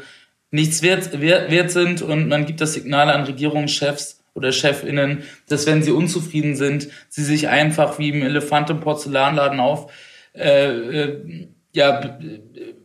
nichts 0.50 0.82
wert, 0.82 1.20
wert, 1.20 1.50
wert 1.50 1.70
sind 1.70 2.02
und 2.02 2.28
man 2.28 2.46
gibt 2.46 2.60
das 2.60 2.74
Signal 2.74 3.08
an 3.08 3.24
Regierungschefs 3.24 4.20
oder 4.34 4.52
Chefinnen, 4.52 5.22
dass 5.48 5.66
wenn 5.66 5.82
sie 5.82 5.92
unzufrieden 5.92 6.56
sind, 6.56 6.88
sie 7.08 7.24
sich 7.24 7.48
einfach 7.48 7.98
wie 7.98 8.10
im 8.10 8.22
Elefant 8.22 8.70
im 8.70 8.80
Porzellanladen 8.80 9.60
auf 9.60 9.92
äh, 10.34 10.70
äh, 10.70 11.48
ja, 11.72 12.18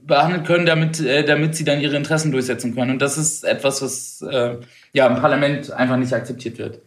behandeln 0.01 0.43
können, 0.43 0.65
damit, 0.65 0.99
äh, 0.99 1.25
damit 1.25 1.55
sie 1.55 1.65
dann 1.65 1.81
ihre 1.81 1.97
Interessen 1.97 2.31
durchsetzen 2.31 2.73
können. 2.73 2.91
Und 2.91 3.01
das 3.01 3.17
ist 3.17 3.43
etwas, 3.43 3.81
was 3.81 4.21
äh, 4.21 4.57
ja 4.93 5.07
im 5.07 5.15
Parlament 5.15 5.71
einfach 5.71 5.97
nicht 5.97 6.13
akzeptiert 6.13 6.57
wird. 6.57 6.81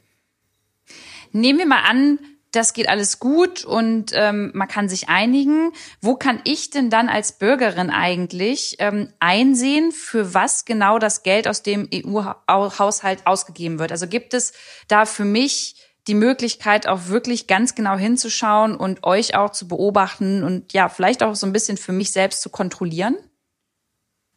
Nehmen 1.32 1.58
wir 1.58 1.66
mal 1.66 1.84
an, 1.88 2.18
das 2.52 2.72
geht 2.72 2.88
alles 2.88 3.20
gut 3.20 3.64
und 3.64 4.10
ähm, 4.14 4.50
man 4.54 4.66
kann 4.66 4.88
sich 4.88 5.08
einigen. 5.08 5.72
Wo 6.00 6.16
kann 6.16 6.40
ich 6.44 6.70
denn 6.70 6.90
dann 6.90 7.08
als 7.08 7.38
Bürgerin 7.38 7.90
eigentlich 7.90 8.76
ähm, 8.80 9.12
einsehen, 9.20 9.92
für 9.92 10.34
was 10.34 10.64
genau 10.64 10.98
das 10.98 11.22
Geld 11.22 11.46
aus 11.46 11.62
dem 11.62 11.88
EU-Haushalt 11.94 13.26
ausgegeben 13.26 13.78
wird? 13.78 13.92
Also 13.92 14.08
gibt 14.08 14.34
es 14.34 14.52
da 14.88 15.06
für 15.06 15.24
mich 15.24 15.76
die 16.06 16.14
Möglichkeit, 16.14 16.86
auch 16.86 17.08
wirklich 17.08 17.46
ganz 17.46 17.74
genau 17.74 17.96
hinzuschauen 17.96 18.74
und 18.74 19.04
euch 19.04 19.36
auch 19.36 19.50
zu 19.50 19.68
beobachten 19.68 20.42
und 20.42 20.72
ja, 20.72 20.88
vielleicht 20.88 21.22
auch 21.22 21.34
so 21.34 21.46
ein 21.46 21.52
bisschen 21.52 21.76
für 21.76 21.92
mich 21.92 22.12
selbst 22.12 22.42
zu 22.42 22.50
kontrollieren? 22.50 23.16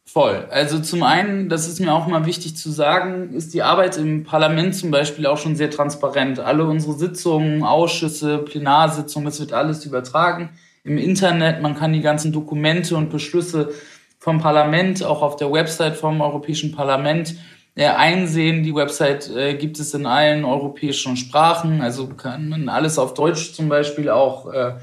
Voll. 0.06 0.46
Also 0.50 0.80
zum 0.80 1.02
einen, 1.02 1.48
das 1.48 1.66
ist 1.66 1.80
mir 1.80 1.92
auch 1.92 2.06
mal 2.06 2.26
wichtig 2.26 2.56
zu 2.56 2.70
sagen, 2.70 3.32
ist 3.32 3.54
die 3.54 3.62
Arbeit 3.62 3.96
im 3.96 4.24
Parlament 4.24 4.76
zum 4.76 4.90
Beispiel 4.90 5.26
auch 5.26 5.38
schon 5.38 5.56
sehr 5.56 5.70
transparent. 5.70 6.38
Alle 6.40 6.64
unsere 6.64 6.92
Sitzungen, 6.92 7.62
Ausschüsse, 7.62 8.38
Plenarsitzungen, 8.38 9.24
das 9.24 9.40
wird 9.40 9.54
alles 9.54 9.86
übertragen 9.86 10.50
im 10.84 10.98
Internet. 10.98 11.62
Man 11.62 11.74
kann 11.74 11.94
die 11.94 12.02
ganzen 12.02 12.32
Dokumente 12.32 12.96
und 12.96 13.08
Beschlüsse 13.08 13.72
vom 14.18 14.40
Parlament, 14.40 15.02
auch 15.02 15.22
auf 15.22 15.36
der 15.36 15.50
Website 15.50 15.96
vom 15.96 16.20
Europäischen 16.20 16.72
Parlament 16.72 17.34
einsehen. 17.76 18.62
Die 18.62 18.74
Website 18.74 19.30
äh, 19.30 19.54
gibt 19.54 19.78
es 19.80 19.94
in 19.94 20.06
allen 20.06 20.44
europäischen 20.44 21.16
Sprachen, 21.16 21.80
also 21.80 22.08
kann 22.08 22.48
man 22.48 22.68
alles 22.68 22.98
auf 22.98 23.14
Deutsch 23.14 23.52
zum 23.52 23.68
Beispiel 23.68 24.08
auch 24.08 24.52
äh, 24.52 24.74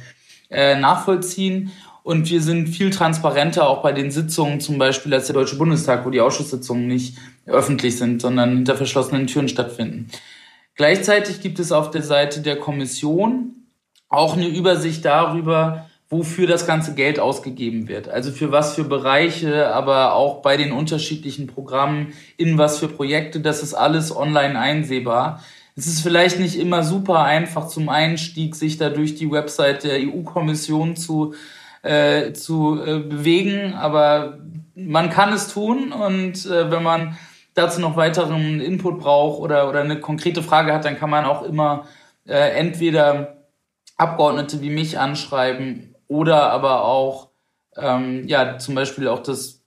äh, 0.50 0.80
nachvollziehen. 0.80 1.72
Und 2.04 2.30
wir 2.30 2.42
sind 2.42 2.68
viel 2.68 2.90
transparenter 2.90 3.70
auch 3.70 3.82
bei 3.82 3.92
den 3.94 4.12
Sitzungen, 4.12 4.60
zum 4.60 4.78
Beispiel 4.78 5.14
als 5.14 5.28
der 5.28 5.36
Deutsche 5.36 5.56
Bundestag, 5.56 6.06
wo 6.06 6.10
die 6.10 6.20
Ausschusssitzungen 6.20 6.88
nicht 6.88 7.18
öffentlich 7.46 7.98
sind, 7.98 8.22
sondern 8.22 8.56
hinter 8.56 8.76
verschlossenen 8.76 9.28
Türen 9.28 9.48
stattfinden. 9.48 10.10
Gleichzeitig 10.76 11.42
gibt 11.42 11.60
es 11.60 11.72
auf 11.72 11.92
der 11.92 12.02
Seite 12.02 12.42
der 12.42 12.58
Kommission 12.58 13.68
auch 14.10 14.36
eine 14.36 14.48
Übersicht 14.48 15.06
darüber, 15.06 15.90
wofür 16.12 16.46
das 16.46 16.68
ganze 16.68 16.94
Geld 16.94 17.20
ausgegeben 17.20 17.88
wird. 17.88 18.10
Also 18.10 18.32
für 18.32 18.52
was 18.52 18.76
für 18.76 18.84
Bereiche, 18.84 19.74
aber 19.74 20.14
auch 20.14 20.42
bei 20.42 20.58
den 20.58 20.74
unterschiedlichen 20.74 21.48
Programmen, 21.48 22.14
in 22.36 22.58
was 22.58 22.80
für 22.80 22.90
Projekte, 22.90 23.40
das 23.40 23.64
ist 23.64 23.74
alles 23.74 24.16
online 24.16 24.60
einsehbar. 24.60 25.42
Es 25.78 25.88
ist 25.88 26.02
vielleicht 26.02 26.38
nicht 26.38 26.60
immer 26.60 26.84
super 26.84 27.24
einfach 27.24 27.68
zum 27.68 27.88
Einstieg, 27.88 28.56
sich 28.56 28.78
da 28.78 28.90
durch 28.90 29.16
die 29.16 29.32
Website 29.32 29.86
der 29.86 30.00
EU-Kommission 30.02 30.98
zu 30.98 31.34
äh, 31.82 32.34
zu 32.34 32.80
äh, 32.80 33.00
bewegen, 33.00 33.74
aber 33.74 34.38
man 34.76 35.10
kann 35.10 35.34
es 35.34 35.48
tun 35.48 35.92
und 35.92 36.46
äh, 36.46 36.70
wenn 36.70 36.84
man 36.84 37.18
dazu 37.54 37.82
noch 37.82 37.96
weiteren 37.96 38.60
Input 38.60 39.00
braucht 39.00 39.40
oder, 39.40 39.68
oder 39.68 39.80
eine 39.82 40.00
konkrete 40.00 40.44
Frage 40.44 40.74
hat, 40.74 40.86
dann 40.86 41.00
kann 41.00 41.10
man 41.10 41.26
auch 41.26 41.42
immer 41.42 41.88
äh, 42.28 42.52
entweder 42.52 43.38
Abgeordnete 43.98 44.62
wie 44.62 44.70
mich 44.70 45.00
anschreiben 45.00 45.91
oder 46.12 46.52
aber 46.52 46.84
auch 46.84 47.30
ähm, 47.78 48.28
ja 48.28 48.58
zum 48.58 48.76
Beispiel 48.76 49.08
auch 49.08 49.24
das 49.24 49.62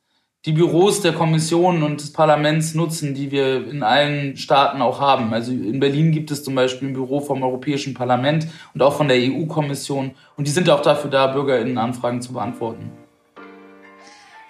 die 0.45 0.53
Büros 0.53 1.01
der 1.01 1.15
Kommission 1.15 1.83
und 1.83 2.03
des 2.03 2.13
Parlaments 2.13 2.75
nutzen, 2.75 3.15
die 3.15 3.31
wir 3.31 3.67
in 3.67 3.83
allen 3.83 4.37
Staaten 4.37 4.83
auch 4.83 5.01
haben. 5.01 5.33
Also 5.33 5.53
in 5.53 5.81
Berlin 5.81 6.13
gibt 6.13 6.31
es 6.31 6.45
zum 6.45 6.55
Beispiel 6.55 6.89
ein 6.89 6.93
Büro 6.93 7.23
vom 7.23 7.43
Europäischen 7.43 7.95
Parlament 7.95 8.47
und 8.75 8.83
auch 8.83 8.95
von 8.95 9.09
der 9.09 9.17
EU-Kommission. 9.17 10.11
Und 10.37 10.47
die 10.47 10.51
sind 10.51 10.69
auch 10.69 10.83
dafür 10.83 11.09
da, 11.11 11.29
BürgerInnen-Anfragen 11.29 12.21
zu 12.21 12.35
beantworten. 12.35 12.93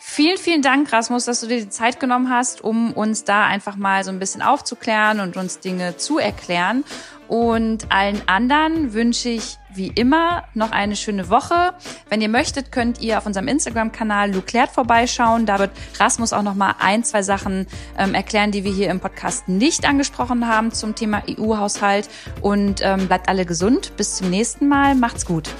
Vielen, 0.06 0.36
vielen 0.36 0.62
Dank, 0.62 0.92
Rasmus, 0.92 1.24
dass 1.24 1.40
du 1.40 1.46
dir 1.46 1.60
die 1.60 1.68
Zeit 1.70 1.98
genommen 1.98 2.28
hast, 2.28 2.62
um 2.62 2.92
uns 2.92 3.24
da 3.24 3.46
einfach 3.46 3.74
mal 3.74 4.04
so 4.04 4.10
ein 4.10 4.18
bisschen 4.18 4.42
aufzuklären 4.42 5.18
und 5.18 5.36
uns 5.36 5.60
Dinge 5.60 5.96
zu 5.96 6.18
erklären. 6.18 6.84
Und 7.28 7.90
allen 7.90 8.22
anderen 8.26 8.92
wünsche 8.92 9.30
ich 9.30 9.58
wie 9.74 9.88
immer 9.88 10.44
noch 10.54 10.70
eine 10.70 10.96
schöne 10.96 11.30
Woche. 11.30 11.74
Wenn 12.08 12.20
ihr 12.20 12.28
möchtet, 12.28 12.70
könnt 12.70 13.00
ihr 13.00 13.18
auf 13.18 13.26
unserem 13.26 13.48
Instagram-Kanal 13.48 14.32
Luclert 14.32 14.70
vorbeischauen. 14.70 15.46
Da 15.46 15.58
wird 15.58 15.70
Rasmus 15.98 16.32
auch 16.32 16.42
noch 16.42 16.54
mal 16.54 16.76
ein, 16.78 17.02
zwei 17.02 17.22
Sachen 17.22 17.66
ähm, 17.98 18.14
erklären, 18.14 18.50
die 18.50 18.64
wir 18.64 18.72
hier 18.72 18.90
im 18.90 19.00
Podcast 19.00 19.48
nicht 19.48 19.88
angesprochen 19.88 20.48
haben 20.48 20.72
zum 20.72 20.94
Thema 20.94 21.22
EU-Haushalt. 21.28 22.08
Und 22.40 22.80
ähm, 22.82 23.08
bleibt 23.08 23.28
alle 23.28 23.46
gesund. 23.46 23.96
Bis 23.96 24.16
zum 24.16 24.30
nächsten 24.30 24.68
Mal. 24.68 24.94
Macht's 24.94 25.26
gut. 25.26 25.50